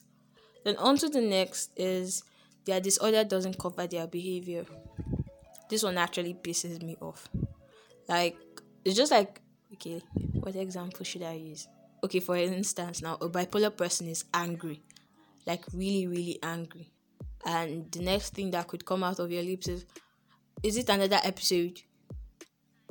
Then 0.65 0.75
on 0.75 0.97
to 0.97 1.07
the 1.07 1.21
next 1.21 1.71
is 1.77 2.23
their 2.65 2.81
disorder 2.81 3.23
doesn't 3.23 3.57
cover 3.57 3.87
their 3.87 4.07
behavior. 4.07 4.65
This 5.69 5.83
one 5.83 5.97
actually 5.97 6.33
pisses 6.33 6.81
me 6.81 6.97
off. 6.99 7.29
Like 8.09 8.35
it's 8.83 8.97
just 8.97 9.11
like 9.11 9.41
okay, 9.73 10.01
what 10.33 10.55
example 10.55 11.05
should 11.05 11.23
I 11.23 11.33
use? 11.33 11.67
okay, 12.05 12.19
for 12.19 12.37
instance, 12.37 13.01
now 13.01 13.15
a 13.15 13.27
bipolar 13.27 13.75
person 13.75 14.07
is 14.07 14.25
angry, 14.33 14.81
like 15.45 15.63
really, 15.73 16.05
really 16.07 16.39
angry, 16.43 16.91
and 17.45 17.91
the 17.91 18.01
next 18.01 18.33
thing 18.33 18.51
that 18.51 18.67
could 18.67 18.85
come 18.85 19.03
out 19.03 19.19
of 19.19 19.31
your 19.31 19.43
lips 19.43 19.67
is, 19.67 19.85
"Is 20.65 20.77
it 20.77 20.89
another 20.89 21.19
episode? 21.23 21.81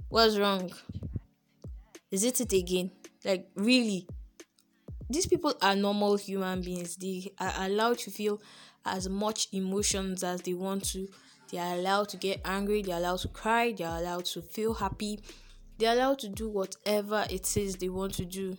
What's 0.08 0.36
wrong? 0.38 0.72
Is 2.10 2.24
it 2.24 2.40
it 2.40 2.52
again?" 2.52 2.90
Like 3.24 3.50
really, 3.54 4.06
these 5.10 5.26
people 5.26 5.54
are 5.60 5.74
normal 5.74 6.16
human 6.16 6.60
beings. 6.60 6.96
They 6.96 7.32
are 7.38 7.54
allowed 7.66 7.98
to 8.00 8.10
feel 8.10 8.40
as 8.84 9.08
much 9.08 9.48
emotions 9.52 10.22
as 10.22 10.42
they 10.42 10.54
want 10.54 10.84
to. 10.92 11.08
They 11.50 11.58
are 11.58 11.74
allowed 11.74 12.08
to 12.10 12.16
get 12.16 12.40
angry. 12.44 12.82
They 12.82 12.92
are 12.92 12.98
allowed 12.98 13.20
to 13.20 13.28
cry. 13.28 13.72
They 13.72 13.84
are 13.84 13.98
allowed 13.98 14.26
to 14.26 14.42
feel 14.42 14.74
happy. 14.74 15.20
They 15.78 15.86
are 15.86 15.94
allowed 15.94 16.20
to 16.20 16.28
do 16.28 16.48
whatever 16.48 17.26
it 17.28 17.56
is 17.56 17.76
they 17.76 17.88
want 17.88 18.14
to 18.14 18.24
do 18.24 18.56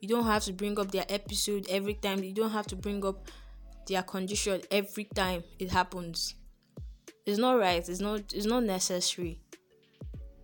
you 0.00 0.08
don't 0.08 0.24
have 0.24 0.44
to 0.44 0.52
bring 0.52 0.78
up 0.78 0.90
their 0.90 1.06
episode 1.08 1.66
every 1.68 1.94
time. 1.94 2.22
You 2.22 2.32
don't 2.32 2.50
have 2.50 2.66
to 2.68 2.76
bring 2.76 3.04
up 3.04 3.28
their 3.86 4.02
condition 4.02 4.60
every 4.70 5.04
time 5.04 5.42
it 5.58 5.70
happens. 5.70 6.34
It's 7.28 7.36
not 7.36 7.58
right. 7.58 7.86
It's 7.86 8.00
not 8.00 8.32
it's 8.32 8.46
not 8.46 8.64
necessary. 8.64 9.38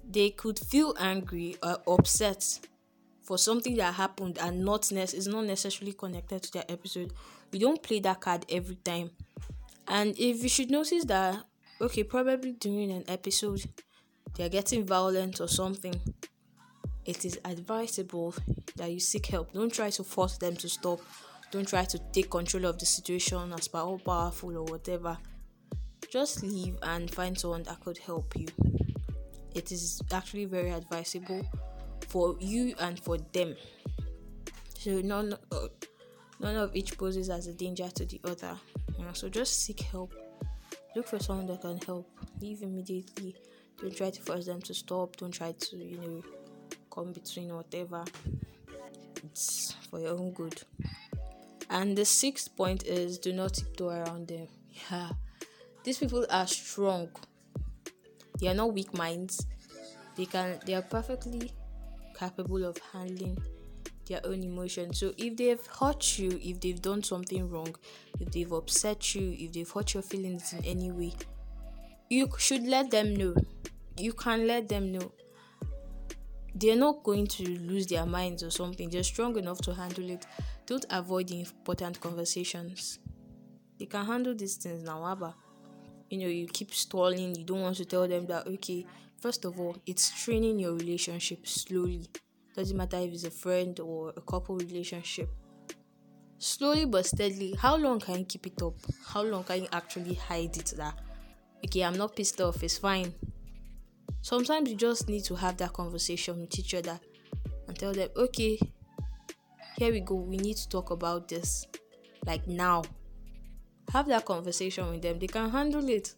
They 0.07 0.29
could 0.29 0.59
feel 0.59 0.95
angry 1.01 1.57
or 1.63 1.79
upset 1.87 2.61
for 3.23 3.39
something 3.39 3.75
that 3.77 3.95
happened 3.95 4.37
and 4.39 4.63
not 4.63 4.93
ne- 4.93 5.05
is 5.05 5.27
not 5.27 5.47
necessarily 5.47 5.95
connected 5.95 6.43
to 6.43 6.53
their 6.53 6.65
episode. 6.69 7.15
We 7.51 7.59
don't 7.59 7.83
play 7.83 8.01
that 8.01 8.21
card 8.21 8.45
every 8.51 8.75
time. 8.75 9.13
And 9.89 10.11
if 10.19 10.43
you 10.43 10.51
should 10.51 10.71
notice 10.71 11.07
that 11.07 11.43
okay, 11.81 12.05
probably 12.05 12.53
during 12.53 12.93
an 12.93 13.05
episode 13.09 13.65
they're 14.37 14.51
getting 14.51 14.85
violent 14.85 15.41
or 15.41 15.49
something, 15.49 15.99
it 17.07 17.25
is 17.25 17.41
advisable 17.47 18.35
that 18.77 18.93
you 18.93 19.01
seek 19.01 19.25
help. 19.25 19.55
Don't 19.55 19.73
try 19.73 19.89
to 19.89 20.05
force 20.05 20.37
them 20.37 20.55
to 20.57 20.69
stop. 20.69 21.01
Don't 21.51 21.67
try 21.67 21.87
to 21.87 21.99
take 22.13 22.29
control 22.29 22.67
of 22.67 22.79
the 22.79 22.85
situation 22.85 23.55
as 23.55 23.69
all 23.69 23.99
powerful 23.99 24.55
or 24.55 24.65
whatever. 24.65 25.17
Just 26.15 26.45
leave 26.45 26.77
and 26.83 27.11
find 27.11 27.37
someone 27.37 27.65
that 27.65 27.81
could 27.81 27.99
help 27.99 28.39
you. 28.39 28.47
It 29.53 29.73
is 29.73 30.01
actually 30.13 30.45
very 30.45 30.71
advisable 30.71 31.45
for 32.07 32.37
you 32.39 32.77
and 32.79 33.01
for 33.01 33.19
them. 33.19 33.57
So 34.79 35.01
none, 35.01 35.35
uh, 35.51 35.67
none 36.39 36.55
of 36.55 36.77
each 36.77 36.97
poses 36.97 37.31
as 37.31 37.49
a 37.49 37.53
danger 37.53 37.89
to 37.89 38.07
the 38.07 38.21
other. 38.23 38.57
You 38.97 39.07
know, 39.07 39.13
so 39.13 39.29
just 39.29 39.65
seek 39.65 39.81
help. 39.81 40.15
Look 40.95 41.09
for 41.09 41.19
someone 41.19 41.49
that 41.49 41.63
can 41.63 41.79
help. 41.79 42.09
Leave 42.41 42.63
immediately. 42.63 43.35
Don't 43.81 43.97
try 43.97 44.11
to 44.11 44.23
force 44.23 44.47
them 44.47 44.63
to 44.63 44.73
stop. 44.73 45.17
Don't 45.17 45.33
try 45.33 45.51
to, 45.51 45.77
you 45.77 45.99
know, 45.99 46.23
come 46.93 47.13
between 47.13 47.53
whatever 47.53 48.05
it's 49.25 49.75
for 49.91 49.99
your 49.99 50.11
own 50.11 50.31
good 50.33 50.63
and 51.71 51.99
the 51.99 52.05
sixth 52.05 52.55
point 52.55 52.85
is 52.85 53.19
do 53.19 53.33
not 53.33 53.55
tiptoe 53.55 53.89
around 53.89 54.29
them 54.29 54.47
yeah 54.91 55.09
these 55.85 55.99
people 55.99 56.27
are 56.31 56.47
strong 56.47 57.09
they 58.41 58.49
are 58.49 58.55
not 58.55 58.73
weak 58.73 58.93
minds 58.95 59.47
they 60.17 60.25
can 60.27 60.59
they 60.67 60.75
are 60.75 60.83
perfectly 60.83 61.53
capable 62.19 62.65
of 62.65 62.77
handling 62.93 63.37
their 64.09 64.21
own 64.25 64.43
emotions 64.43 64.99
so 64.99 65.13
if 65.17 65.37
they've 65.37 65.67
hurt 65.67 66.19
you 66.19 66.39
if 66.43 66.61
they've 66.61 66.83
done 66.83 67.03
something 67.03 67.49
wrong 67.49 67.75
if 68.21 68.31
they've 68.33 68.53
upset 68.53 69.15
you 69.15 69.35
if 69.39 69.53
they've 69.53 69.71
hurt 69.71 69.95
your 69.95 70.03
feelings 70.03 70.53
in 70.53 70.65
any 70.65 70.91
way 70.91 71.13
you 72.11 72.29
should 72.39 72.65
let 72.65 72.91
them 72.91 73.15
know 73.15 73.35
you 73.97 74.13
can 74.13 74.47
let 74.47 74.69
them 74.69 74.93
know 74.93 75.13
they're 76.55 76.77
not 76.77 77.03
going 77.03 77.27
to 77.27 77.59
lose 77.61 77.87
their 77.89 78.07
minds 78.07 78.43
or 78.43 78.51
something. 78.51 78.89
They're 78.89 79.03
strong 79.03 79.37
enough 79.37 79.59
to 79.63 79.75
handle 79.75 80.09
it. 80.09 80.25
Don't 80.67 80.87
avoid 80.89 81.31
important 81.31 82.01
conversations. 82.01 83.01
They 83.79 83.87
can 83.87 84.07
handle 84.07 84.35
these 84.35 84.55
things 84.57 84.85
now, 84.85 85.05
aber 85.05 85.35
you 86.11 86.19
know, 86.19 86.27
you 86.27 86.47
keep 86.47 86.73
stalling, 86.73 87.35
you 87.35 87.45
don't 87.45 87.63
want 87.63 87.77
to 87.77 87.85
tell 87.85 88.07
them 88.07 88.27
that 88.27 88.47
okay, 88.47 88.87
first 89.21 89.45
of 89.45 89.59
all, 89.59 89.77
it's 89.87 90.11
training 90.25 90.59
your 90.59 90.75
relationship 90.75 91.47
slowly. 91.47 92.07
Doesn't 92.57 92.77
matter 92.77 92.99
if 92.99 93.13
it's 93.13 93.25
a 93.25 93.31
friend 93.31 93.79
or 93.81 94.13
a 94.17 94.21
couple 94.21 94.57
relationship. 94.57 95.29
Slowly 96.39 96.85
but 96.85 97.07
steadily, 97.07 97.55
how 97.59 97.77
long 97.77 98.01
can 98.01 98.21
you 98.21 98.25
keep 98.25 98.47
it 98.47 98.63
up? 98.63 98.75
How 99.07 99.23
long 99.23 99.45
can 99.45 99.63
you 99.63 99.69
actually 99.73 100.15
hide 100.15 100.57
it 100.57 100.75
that 100.77 100.99
okay, 101.65 101.83
I'm 101.83 101.97
not 101.97 102.15
pissed 102.15 102.41
off, 102.41 102.63
it's 102.63 102.79
fine 102.79 103.15
sometimes 104.25 104.71
you 104.71 104.75
just 104.75 105.07
need 105.07 105.23
to 105.23 105.35
have 105.35 105.59
that 105.59 105.75
conversation 105.75 106.41
with 106.41 106.59
each 106.59 106.75
other 106.75 106.99
and 107.69 107.79
tell 107.79 107.93
them, 107.93 108.09
okay, 108.17 108.59
here 109.77 109.93
we 109.93 110.01
go, 110.01 110.15
we 110.15 110.39
need 110.39 110.57
to 110.57 110.69
talk 110.69 110.91
about 110.91 111.29
this 111.29 111.67
like 112.27 112.47
now. 112.49 112.83
Have 113.93 114.07
that 114.09 114.25
conversation 114.25 114.91
with 114.91 115.03
them, 115.03 115.19
they 115.19 115.27
can 115.27 115.51
handle 115.51 115.89
it. 115.89 116.15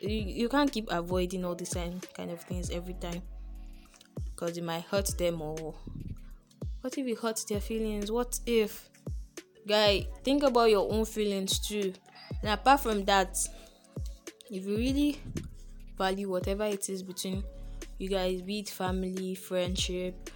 You, 0.00 0.10
you 0.10 0.48
can't 0.48 0.70
keep 0.72 0.88
avoiding 0.90 1.44
all 1.44 1.54
the 1.54 1.66
same 1.66 2.00
kind 2.14 2.30
of 2.30 2.40
things 2.42 2.70
every 2.70 2.94
time 2.94 3.22
because 4.24 4.56
it 4.56 4.64
might 4.64 4.84
hurt 4.84 5.16
them 5.18 5.42
or 5.42 5.74
what 6.80 6.96
if 6.96 7.06
it 7.06 7.18
hurts 7.18 7.44
their 7.44 7.60
feelings? 7.60 8.10
What 8.10 8.38
if, 8.46 8.88
guy, 9.66 10.06
think 10.24 10.42
about 10.42 10.70
your 10.70 10.90
own 10.90 11.04
feelings 11.04 11.58
too. 11.58 11.92
And 12.42 12.50
apart 12.52 12.80
from 12.80 13.04
that, 13.06 13.36
if 14.50 14.64
you 14.64 14.76
really 14.76 15.20
value 15.96 16.30
whatever 16.30 16.64
it 16.64 16.88
is 16.88 17.02
between 17.02 17.42
you 17.98 18.08
guys, 18.08 18.42
be 18.42 18.60
it 18.60 18.68
family, 18.68 19.34
friendship, 19.34 20.30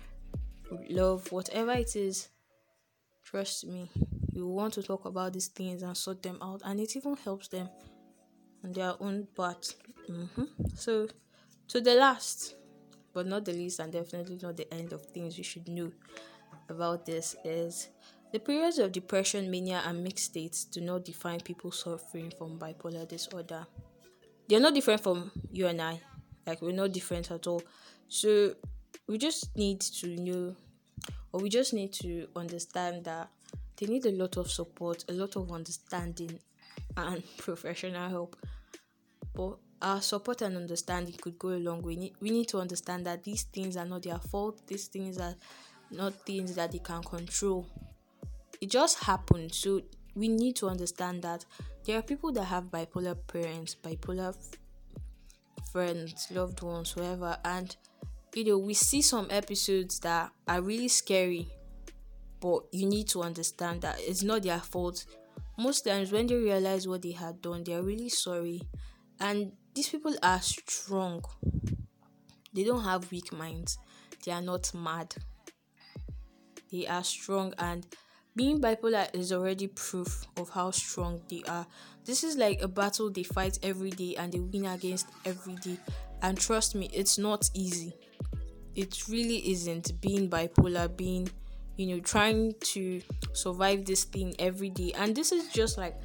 love, 0.91 1.31
whatever 1.31 1.73
it 1.73 1.95
is. 1.95 2.29
Trust 3.25 3.67
me, 3.67 3.89
you 4.33 4.47
want 4.47 4.75
to 4.75 4.83
talk 4.83 5.05
about 5.05 5.33
these 5.33 5.49
things 5.49 5.83
and 5.83 5.97
sort 5.97 6.23
them 6.23 6.39
out, 6.43 6.63
and 6.65 6.81
it 6.81 6.97
even 6.97 7.17
helps 7.17 7.49
them 7.49 7.69
on 8.65 8.73
their 8.73 8.95
own 9.01 9.27
part. 9.35 9.75
Mm-hmm. 10.11 10.45
So, 10.75 11.09
to 11.69 11.81
the 11.81 11.95
last, 11.95 12.57
but 13.13 13.27
not 13.27 13.45
the 13.45 13.53
least, 13.53 13.81
and 13.81 13.93
definitely 13.93 14.39
not 14.43 14.57
the 14.57 14.73
end 14.73 14.93
of 14.93 15.05
things 15.07 15.39
you 15.39 15.45
should 15.45 15.69
know 15.69 15.93
about 16.69 17.07
this 17.07 17.37
is 17.45 17.89
the 18.33 18.39
periods 18.39 18.79
of 18.79 18.93
depression, 18.93 19.51
mania, 19.51 19.83
and 19.87 20.03
mixed 20.03 20.27
states 20.27 20.65
do 20.65 20.81
not 20.81 21.05
define 21.05 21.41
people 21.41 21.71
suffering 21.71 22.33
from 22.39 22.59
bipolar 22.59 23.07
disorder 23.07 23.67
they're 24.49 24.61
not 24.61 24.75
different 24.75 25.03
from 25.03 25.31
you 25.51 25.67
and 25.67 25.81
I. 25.81 26.01
Like 26.47 26.61
we're 26.61 26.73
not 26.73 26.93
different 26.93 27.31
at 27.31 27.47
all. 27.47 27.63
So 28.09 28.55
we 29.09 29.17
just 29.17 29.57
need 29.57 29.81
to 29.81 30.09
know 30.09 30.55
or 31.33 31.41
we 31.41 31.49
just 31.49 31.73
need 31.73 31.93
to 31.95 32.29
understand 32.37 33.05
that 33.05 33.31
they 33.83 33.89
need 33.89 34.07
a 34.07 34.13
lot 34.13 34.37
of 34.37 34.49
support, 34.49 35.05
a 35.09 35.13
lot 35.13 35.35
of 35.35 35.51
understanding, 35.51 36.39
and 36.97 37.23
professional 37.39 38.09
help. 38.09 38.37
But 39.35 39.57
our 39.81 40.01
support 40.01 40.43
and 40.43 40.57
understanding 40.57 41.15
could 41.21 41.37
go 41.37 41.49
a 41.49 41.59
long 41.59 41.83
way. 41.83 41.95
We 41.95 41.97
need, 41.97 42.13
we 42.21 42.31
need 42.31 42.49
to 42.49 42.59
understand 42.61 43.07
that 43.07 43.25
these 43.25 43.43
things 43.43 43.77
are 43.77 43.85
not 43.85 44.05
their 44.05 44.19
fault, 44.19 44.65
these 44.69 44.87
things 44.87 45.19
are 45.19 45.35
not 45.91 46.15
things 46.25 46.55
that 46.55 46.71
they 46.71 46.79
can 46.79 47.03
control. 47.03 47.67
It 48.61 48.71
just 48.71 49.01
happened. 49.01 49.53
So 49.53 49.83
we 50.15 50.29
need 50.29 50.55
to 50.57 50.69
understand 50.69 51.23
that 51.23 51.45
there 51.85 51.99
are 51.99 52.03
people 52.03 52.31
that 52.35 52.45
have 52.45 52.65
bipolar 52.65 53.17
parents, 53.27 53.75
bipolar 53.75 54.29
f- 54.29 55.67
friends, 55.73 56.29
loved 56.31 56.63
ones, 56.63 56.93
whoever, 56.93 57.37
and 57.45 57.75
you 58.35 58.45
know, 58.45 58.59
we 58.59 58.75
see 58.75 59.03
some 59.03 59.27
episodes 59.29 59.99
that 60.01 60.31
are 60.47 60.61
really 60.63 60.89
scary, 60.89 61.49
but 62.43 62.65
you 62.73 62.87
need 62.87 63.09
to 63.09 63.23
understand 63.23 63.81
that 63.83 63.97
it's 64.01 64.23
not 64.23 64.43
their 64.43 64.59
fault. 64.59 65.07
Most 65.57 65.87
times, 65.87 66.11
when 66.11 66.27
they 66.27 66.35
realize 66.35 66.89
what 66.89 67.03
they 67.03 67.13
had 67.13 67.41
done, 67.41 67.63
they 67.63 67.75
are 67.75 67.83
really 67.83 68.09
sorry, 68.09 68.61
and 69.21 69.53
these 69.75 69.89
people 69.89 70.15
are 70.23 70.41
strong. 70.43 71.25
They 72.53 72.65
don't 72.65 72.85
have 72.85 73.11
weak 73.11 73.33
minds. 73.33 73.79
They 74.27 74.33
are 74.33 74.43
not 74.43 74.75
mad. 74.75 75.15
They 76.71 76.87
are 76.87 77.05
strong, 77.05 77.55
and 77.59 77.87
being 78.35 78.61
bipolar 78.61 79.15
is 79.15 79.33
already 79.33 79.69
proof 79.69 80.27
of 80.37 80.49
how 80.51 80.71
strong 80.71 81.21
they 81.29 81.43
are. 81.49 81.67
This 82.05 82.25
is 82.25 82.37
like 82.37 82.63
a 82.63 82.69
battle 82.69 83.11
they 83.11 83.23
fight 83.23 83.59
every 83.63 83.91
day 83.91 84.17
and 84.17 84.33
they 84.33 84.41
win 84.41 84.67
against 84.67 85.07
every 85.25 85.55
day. 85.57 85.77
And 86.23 86.39
trust 86.39 86.75
me, 86.75 86.89
it's 86.93 87.19
not 87.19 87.49
easy. 87.55 87.93
It 88.75 89.07
really 89.09 89.51
isn't 89.51 90.01
being 90.01 90.31
bipolar, 90.31 90.95
being, 90.97 91.29
you 91.83 91.97
know, 91.97 92.01
trying 92.01 92.55
to 92.61 93.03
survive 93.33 93.85
this 93.85 94.05
thing 94.05 94.35
every 94.39 94.71
day. 94.71 94.93
And 94.97 95.17
this 95.17 95.33
is 95.33 95.53
just 95.53 95.77
like 95.77 95.97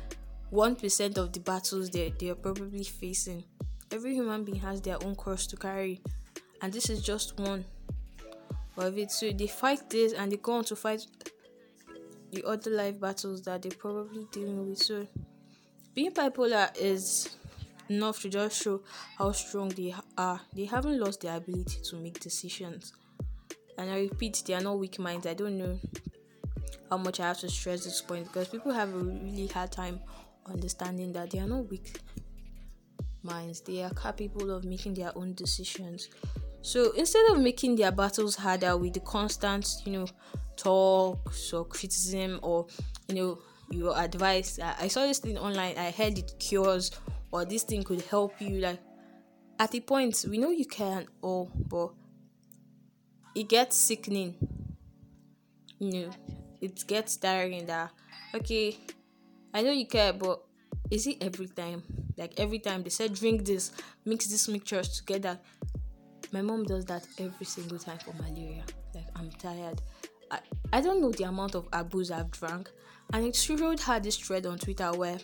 1% 0.51 1.17
of 1.17 1.33
the 1.33 1.39
battles 1.39 1.91
they, 1.91 2.11
they 2.19 2.29
are 2.29 2.35
probably 2.35 2.83
facing. 2.83 3.43
Every 3.91 4.15
human 4.15 4.43
being 4.43 4.59
has 4.59 4.81
their 4.81 4.97
own 5.03 5.15
cross 5.15 5.45
to 5.47 5.55
carry, 5.55 6.01
and 6.61 6.73
this 6.73 6.89
is 6.89 7.01
just 7.03 7.39
one 7.39 7.63
of 8.75 8.97
it. 8.97 9.11
So 9.11 9.31
they 9.31 9.47
fight 9.47 9.87
this 9.89 10.13
and 10.13 10.31
they 10.31 10.37
go 10.37 10.53
on 10.53 10.63
to 10.65 10.75
fight 10.75 11.05
the 12.31 12.43
other 12.43 12.71
life 12.71 12.99
battles 12.99 13.43
that 13.43 13.61
they're 13.61 13.71
probably 13.71 14.27
dealing 14.31 14.67
with. 14.67 14.79
So 14.79 15.05
being 15.93 16.11
bipolar 16.11 16.75
is 16.75 17.37
enough 17.87 18.19
to 18.21 18.29
just 18.29 18.63
show 18.63 18.81
how 19.17 19.31
strong 19.31 19.69
they 19.69 19.93
are. 20.17 20.41
They 20.53 20.65
haven't 20.65 20.99
lost 20.99 21.21
their 21.21 21.37
ability 21.37 21.81
to 21.89 21.97
make 21.97 22.19
decisions. 22.19 22.93
And 23.77 23.91
I 23.91 23.99
repeat, 24.01 24.43
they 24.45 24.53
are 24.53 24.61
not 24.61 24.79
weak 24.79 24.99
minds. 24.99 25.25
I 25.27 25.33
don't 25.33 25.57
know 25.57 25.79
how 26.89 26.97
much 26.97 27.19
I 27.19 27.27
have 27.27 27.39
to 27.39 27.49
stress 27.49 27.83
this 27.83 28.01
point 28.01 28.25
because 28.25 28.47
people 28.47 28.71
have 28.71 28.93
a 28.93 28.97
really 28.97 29.47
hard 29.47 29.71
time 29.71 29.99
understanding 30.45 31.11
that 31.13 31.31
they 31.31 31.39
are 31.39 31.47
not 31.47 31.69
weak 31.69 31.99
minds. 33.23 33.61
They 33.61 33.83
are 33.83 33.91
capable 33.91 34.51
of 34.51 34.63
making 34.63 34.95
their 34.95 35.15
own 35.17 35.33
decisions. 35.33 36.09
So 36.61 36.91
instead 36.91 37.29
of 37.29 37.39
making 37.39 37.75
their 37.75 37.91
battles 37.91 38.35
harder 38.35 38.75
with 38.77 38.93
the 38.93 38.99
constant, 39.01 39.67
you 39.85 39.91
know, 39.93 40.07
talks 40.55 41.53
or 41.53 41.65
criticism 41.65 42.39
or 42.41 42.67
you 43.07 43.15
know 43.15 43.39
your 43.69 43.97
advice, 43.97 44.59
I 44.59 44.87
saw 44.87 45.01
this 45.01 45.19
thing 45.19 45.37
online. 45.37 45.77
I 45.77 45.91
heard 45.91 46.17
it 46.17 46.33
cures 46.39 46.91
or 47.31 47.45
this 47.45 47.63
thing 47.63 47.83
could 47.83 48.01
help 48.01 48.41
you. 48.41 48.59
Like 48.59 48.79
at 49.59 49.71
the 49.71 49.81
point, 49.81 50.25
we 50.29 50.37
know 50.37 50.49
you 50.49 50.65
can, 50.65 51.07
oh, 51.21 51.49
but 51.69 51.91
it 53.37 53.47
gets 53.47 53.77
sickening. 53.77 54.33
You 55.77 55.91
know, 55.91 56.09
it 56.59 56.85
gets 56.87 57.17
tiring. 57.17 57.67
That 57.67 57.91
okay, 58.33 58.77
I 59.53 59.61
know 59.61 59.71
you 59.71 59.85
care, 59.85 60.11
but 60.11 60.41
is 60.89 61.05
it 61.05 61.17
every 61.21 61.47
time? 61.47 61.83
Like 62.17 62.39
every 62.39 62.57
time 62.57 62.81
they 62.81 62.89
said 62.89 63.13
drink 63.13 63.45
this, 63.45 63.71
mix 64.05 64.25
these 64.25 64.47
mixtures 64.49 64.97
together. 64.97 65.37
My 66.31 66.41
mom 66.41 66.63
does 66.63 66.85
that 66.85 67.05
every 67.19 67.45
single 67.45 67.77
time 67.77 67.99
for 67.99 68.13
malaria. 68.13 68.63
Like 68.95 69.05
I'm 69.15 69.29
tired. 69.29 69.83
I, 70.31 70.39
I 70.73 70.81
don't 70.81 70.99
know 70.99 71.11
the 71.11 71.25
amount 71.25 71.53
of 71.53 71.69
agbos 71.69 72.11
I've 72.11 72.31
drank, 72.31 72.71
and 73.13 73.23
it 73.23 73.35
showed 73.35 73.79
her 73.81 73.99
this 73.99 74.17
thread 74.17 74.47
on 74.47 74.57
Twitter 74.57 74.91
where 74.93 75.19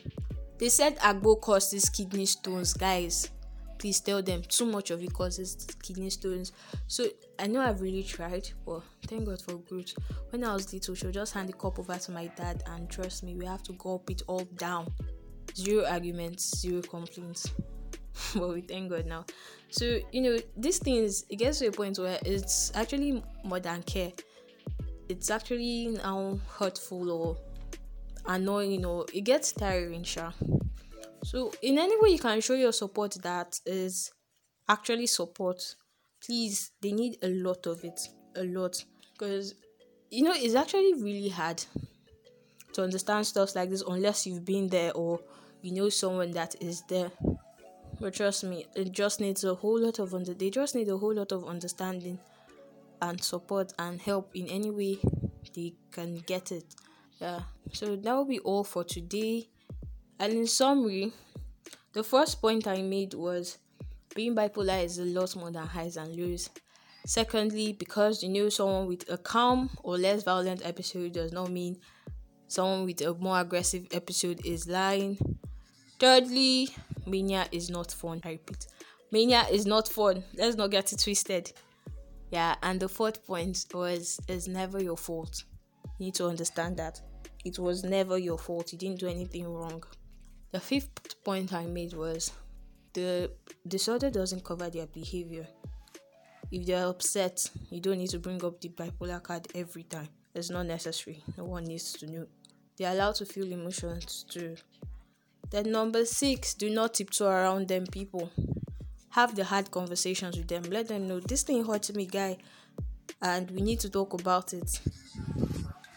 they 0.59 0.69
said 0.69 0.99
agbo 0.99 1.41
causes 1.41 1.89
kidney 1.89 2.27
stones, 2.27 2.73
guys. 2.73 3.31
Please 3.77 3.99
tell 3.99 4.21
them 4.21 4.41
too 4.43 4.65
much 4.65 4.91
of 4.91 5.03
it 5.03 5.13
causes 5.13 5.67
kidney 5.81 6.09
stones. 6.09 6.51
So 6.87 7.05
I 7.39 7.47
know 7.47 7.61
I've 7.61 7.81
really 7.81 8.03
tried, 8.03 8.49
but 8.65 8.81
thank 9.07 9.25
God 9.25 9.41
for 9.41 9.55
growth. 9.55 9.93
When 10.29 10.43
I 10.43 10.53
was 10.53 10.71
little, 10.71 10.95
she'll 10.95 11.11
just 11.11 11.33
hand 11.33 11.49
the 11.49 11.53
cup 11.53 11.79
over 11.79 11.97
to 11.97 12.11
my 12.11 12.27
dad, 12.27 12.63
and 12.67 12.89
trust 12.89 13.23
me, 13.23 13.35
we 13.35 13.45
have 13.45 13.63
to 13.63 13.73
gulp 13.73 14.09
it 14.09 14.21
all 14.27 14.45
down. 14.57 14.91
Zero 15.55 15.85
arguments, 15.85 16.57
zero 16.59 16.81
complaints. 16.81 17.51
but 18.35 18.49
we 18.49 18.61
thank 18.61 18.89
God 18.89 19.05
now. 19.05 19.25
So 19.69 19.99
you 20.11 20.21
know, 20.21 20.37
these 20.55 20.77
things 20.77 21.25
it 21.29 21.37
gets 21.37 21.59
to 21.59 21.67
a 21.67 21.71
point 21.71 21.97
where 21.99 22.19
it's 22.25 22.71
actually 22.75 23.23
more 23.43 23.59
than 23.59 23.83
care. 23.83 24.11
It's 25.09 25.29
actually 25.29 25.87
now 25.87 26.39
hurtful 26.57 27.11
or 27.11 27.37
annoying. 28.25 28.71
You 28.71 28.79
know, 28.79 29.05
it 29.13 29.21
gets 29.21 29.51
tiring, 29.51 30.03
sure. 30.03 30.33
So 31.23 31.53
in 31.61 31.77
any 31.77 31.95
way 31.99 32.09
you 32.09 32.19
can 32.19 32.41
show 32.41 32.53
your 32.53 32.73
support 32.73 33.17
that 33.23 33.59
is 33.65 34.11
actually 34.67 35.07
support, 35.07 35.75
please. 36.23 36.71
They 36.81 36.91
need 36.91 37.17
a 37.21 37.29
lot 37.29 37.65
of 37.65 37.83
it, 37.83 37.99
a 38.35 38.43
lot, 38.43 38.83
because 39.13 39.55
you 40.09 40.23
know 40.23 40.33
it's 40.35 40.55
actually 40.55 40.93
really 40.95 41.29
hard 41.29 41.63
to 42.73 42.83
understand 42.83 43.25
stuff 43.25 43.55
like 43.55 43.69
this 43.69 43.83
unless 43.87 44.27
you've 44.27 44.45
been 44.45 44.67
there 44.67 44.91
or 44.93 45.19
you 45.61 45.71
know 45.71 45.89
someone 45.89 46.31
that 46.31 46.55
is 46.61 46.83
there. 46.89 47.11
But 47.99 48.15
trust 48.15 48.43
me, 48.43 48.65
it 48.75 48.91
just 48.91 49.21
needs 49.21 49.43
a 49.43 49.55
whole 49.55 49.79
lot 49.79 49.99
of 49.99 50.13
under. 50.13 50.33
They 50.33 50.49
just 50.49 50.75
need 50.75 50.89
a 50.89 50.97
whole 50.97 51.13
lot 51.13 51.31
of 51.31 51.45
understanding 51.45 52.19
and 53.01 53.21
support 53.23 53.73
and 53.79 54.01
help 54.01 54.31
in 54.35 54.47
any 54.47 54.71
way 54.71 54.97
they 55.55 55.73
can 55.91 56.17
get 56.25 56.51
it. 56.51 56.75
Yeah. 57.19 57.41
So 57.71 57.95
that 57.95 58.13
will 58.13 58.25
be 58.25 58.39
all 58.39 58.63
for 58.63 58.83
today. 58.83 59.49
And 60.23 60.31
in 60.31 60.47
summary, 60.47 61.11
the 61.91 62.01
first 62.01 62.39
point 62.39 62.65
I 62.65 62.81
made 62.81 63.13
was 63.13 63.57
being 64.15 64.33
bipolar 64.33 64.81
is 64.81 64.97
a 64.97 65.03
lot 65.03 65.35
more 65.35 65.51
than 65.51 65.67
highs 65.67 65.97
and 65.97 66.15
lows. 66.15 66.49
Secondly, 67.05 67.73
because 67.73 68.23
you 68.23 68.29
know 68.29 68.47
someone 68.47 68.87
with 68.87 69.03
a 69.09 69.17
calm 69.17 69.69
or 69.83 69.97
less 69.97 70.23
violent 70.23 70.65
episode 70.65 71.11
does 71.11 71.33
not 71.33 71.51
mean 71.51 71.77
someone 72.47 72.85
with 72.85 73.01
a 73.01 73.13
more 73.15 73.41
aggressive 73.41 73.85
episode 73.91 74.39
is 74.45 74.65
lying. 74.65 75.17
Thirdly, 75.99 76.69
mania 77.05 77.45
is 77.51 77.69
not 77.69 77.91
fun. 77.91 78.21
I 78.23 78.29
repeat, 78.29 78.67
mania 79.11 79.45
is 79.51 79.65
not 79.65 79.89
fun. 79.89 80.23
Let's 80.35 80.55
not 80.55 80.71
get 80.71 80.93
it 80.93 80.99
twisted. 80.99 81.51
Yeah, 82.31 82.55
and 82.63 82.79
the 82.79 82.87
fourth 82.87 83.27
point 83.27 83.65
was 83.73 84.21
it's 84.29 84.47
never 84.47 84.81
your 84.81 84.95
fault. 84.95 85.43
You 85.99 86.05
need 86.05 86.15
to 86.15 86.27
understand 86.27 86.77
that 86.77 87.01
it 87.43 87.59
was 87.59 87.83
never 87.83 88.17
your 88.17 88.37
fault. 88.37 88.71
You 88.71 88.79
didn't 88.79 89.01
do 89.01 89.07
anything 89.07 89.49
wrong. 89.53 89.83
The 90.53 90.59
fifth 90.59 91.23
point 91.23 91.51
I 91.51 91.65
made 91.65 91.93
was 91.93 92.31
the 92.93 93.31
disorder 93.67 94.11
doesn't 94.11 94.43
cover 94.43 94.69
their 94.69 94.85
behavior. 94.85 95.47
If 96.51 96.67
they're 96.67 96.85
upset, 96.85 97.49
you 97.71 97.81
don't 97.81 97.97
need 97.97 98.11
to 98.11 98.19
bring 98.19 98.45
up 98.45 98.61
the 98.61 98.69
bipolar 98.69 99.23
card 99.23 99.47
every 99.55 99.81
time. 99.81 100.09
It's 100.35 100.51
not 100.51 100.67
necessary. 100.67 101.23
No 101.39 101.45
one 101.45 101.63
needs 101.63 101.93
to 101.93 102.05
know. 102.05 102.27
They're 102.77 102.91
allowed 102.91 103.15
to 103.15 103.25
feel 103.25 103.51
emotions 103.51 104.25
too. 104.29 104.55
Then 105.49 105.71
number 105.71 106.05
six, 106.05 106.53
do 106.53 106.69
not 106.69 106.93
tiptoe 106.93 107.29
around 107.29 107.67
them 107.67 107.87
people. 107.87 108.29
Have 109.09 109.35
the 109.35 109.45
hard 109.45 109.71
conversations 109.71 110.37
with 110.37 110.49
them. 110.49 110.61
Let 110.69 110.87
them 110.87 111.07
know 111.07 111.19
this 111.19 111.41
thing 111.41 111.65
hurts 111.65 111.91
me, 111.95 112.05
guy, 112.05 112.37
and 113.23 113.49
we 113.49 113.61
need 113.61 113.79
to 113.79 113.89
talk 113.89 114.13
about 114.13 114.53
it. 114.53 114.79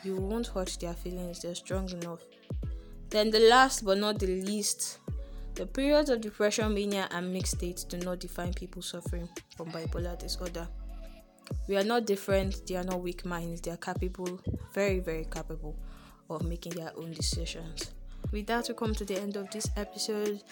You 0.02 0.16
won't 0.16 0.46
hurt 0.46 0.78
their 0.80 0.94
feelings, 0.94 1.42
they're 1.42 1.54
strong 1.54 1.90
enough. 1.90 2.22
Then 3.10 3.30
the 3.30 3.40
last 3.40 3.84
but 3.84 3.98
not 3.98 4.18
the 4.18 4.26
least, 4.26 4.98
the 5.54 5.66
periods 5.66 6.10
of 6.10 6.20
depression, 6.20 6.74
mania, 6.74 7.08
and 7.12 7.32
mixed 7.32 7.56
states 7.56 7.84
do 7.84 7.98
not 7.98 8.18
define 8.18 8.52
people 8.52 8.82
suffering 8.82 9.28
from 9.56 9.70
bipolar 9.70 10.18
disorder. 10.18 10.68
We 11.68 11.76
are 11.76 11.84
not 11.84 12.06
different, 12.06 12.66
they 12.66 12.76
are 12.76 12.84
not 12.84 13.00
weak 13.00 13.24
minds, 13.24 13.60
they 13.60 13.70
are 13.70 13.76
capable, 13.76 14.40
very, 14.72 14.98
very 14.98 15.24
capable 15.24 15.76
of 16.28 16.42
making 16.44 16.72
their 16.72 16.92
own 16.96 17.12
decisions 17.12 17.92
with 18.32 18.46
that, 18.46 18.68
we 18.68 18.74
come 18.74 18.94
to 18.94 19.04
the 19.04 19.20
end 19.20 19.36
of 19.36 19.50
this 19.50 19.68
episode. 19.76 20.42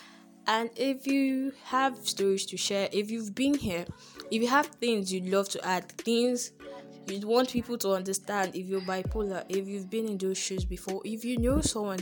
And 0.47 0.71
if 0.77 1.07
you 1.07 1.53
have 1.65 1.97
stories 2.07 2.47
to 2.47 2.57
share, 2.57 2.89
if 2.93 3.11
you've 3.11 3.35
been 3.35 3.55
here, 3.55 3.87
if 4.31 4.43
you 4.43 4.49
have 4.49 4.67
things 4.67 5.13
you'd 5.13 5.33
love 5.33 5.49
to 5.51 5.65
add, 5.67 5.91
things 5.93 6.53
you'd 7.07 7.25
want 7.25 7.51
people 7.51 7.79
to 7.79 7.93
understand, 7.93 8.55
if 8.55 8.67
you're 8.67 8.83
bipolar, 8.83 9.45
if 9.49 9.67
you've 9.67 9.89
been 9.89 10.07
in 10.07 10.19
those 10.19 10.39
shoes 10.39 10.65
before, 10.65 11.01
if 11.05 11.25
you 11.25 11.39
know 11.39 11.61
someone 11.61 12.01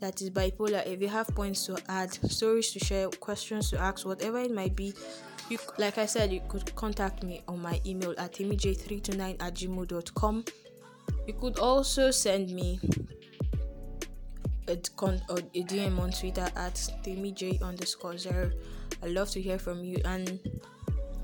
that 0.00 0.20
is 0.22 0.30
bipolar, 0.30 0.86
if 0.86 1.00
you 1.00 1.08
have 1.08 1.28
points 1.34 1.66
to 1.66 1.76
add, 1.88 2.12
stories 2.30 2.70
to 2.72 2.78
share, 2.78 3.08
questions 3.08 3.70
to 3.70 3.78
ask, 3.78 4.06
whatever 4.06 4.38
it 4.38 4.52
might 4.52 4.76
be, 4.76 4.94
you 5.48 5.58
like 5.78 5.98
I 5.98 6.06
said, 6.06 6.32
you 6.32 6.40
could 6.48 6.74
contact 6.76 7.22
me 7.22 7.42
on 7.48 7.60
my 7.60 7.80
email 7.86 8.14
at 8.18 8.34
imij329 8.34 9.36
at 9.40 9.54
gmail.com. 9.54 10.44
You 11.26 11.34
could 11.34 11.58
also 11.58 12.10
send 12.10 12.50
me 12.50 12.78
a, 14.68 14.76
con- 14.96 15.22
a 15.30 15.34
DM 15.34 15.98
on 15.98 16.10
Twitter 16.10 16.48
at 16.56 16.74
TemiJ 17.02 17.62
underscore 17.62 18.18
zero. 18.18 18.50
i 19.02 19.06
love 19.06 19.30
to 19.30 19.40
hear 19.40 19.58
from 19.58 19.82
you. 19.82 19.98
And 20.04 20.38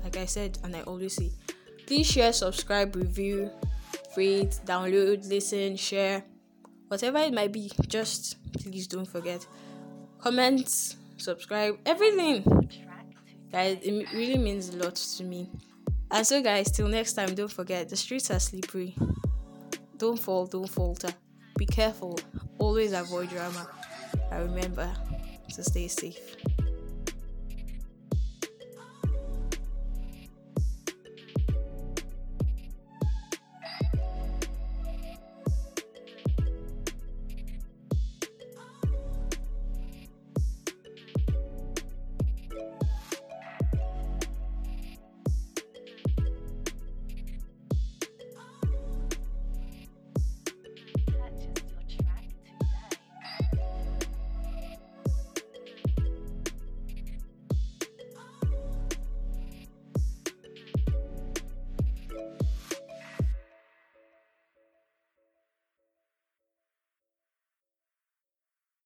like 0.03 0.17
I 0.17 0.25
said, 0.25 0.57
and 0.63 0.75
I 0.75 0.81
always 0.81 1.15
say, 1.15 1.31
please 1.85 2.07
share, 2.07 2.33
subscribe, 2.33 2.95
review, 2.95 3.51
rate, 4.17 4.59
download, 4.65 5.27
listen, 5.29 5.75
share, 5.75 6.23
whatever 6.87 7.19
it 7.19 7.33
might 7.33 7.51
be. 7.51 7.71
Just 7.87 8.37
please 8.53 8.87
don't 8.87 9.07
forget. 9.07 9.45
Comment, 10.19 10.95
subscribe, 11.17 11.77
everything. 11.85 12.43
Guys, 13.51 13.77
it 13.81 14.11
really 14.13 14.37
means 14.37 14.69
a 14.69 14.77
lot 14.77 14.95
to 14.95 15.23
me. 15.23 15.49
And 16.11 16.25
so, 16.25 16.41
guys, 16.41 16.71
till 16.71 16.87
next 16.87 17.13
time, 17.13 17.35
don't 17.35 17.51
forget 17.51 17.89
the 17.89 17.95
streets 17.95 18.31
are 18.31 18.39
slippery. 18.39 18.95
Don't 19.97 20.19
fall, 20.19 20.45
don't 20.45 20.69
falter. 20.69 21.09
Be 21.57 21.65
careful. 21.65 22.19
Always 22.57 22.93
avoid 22.93 23.29
drama. 23.29 23.67
And 24.31 24.49
remember 24.49 24.91
to 25.53 25.63
stay 25.63 25.87
safe. 25.87 26.35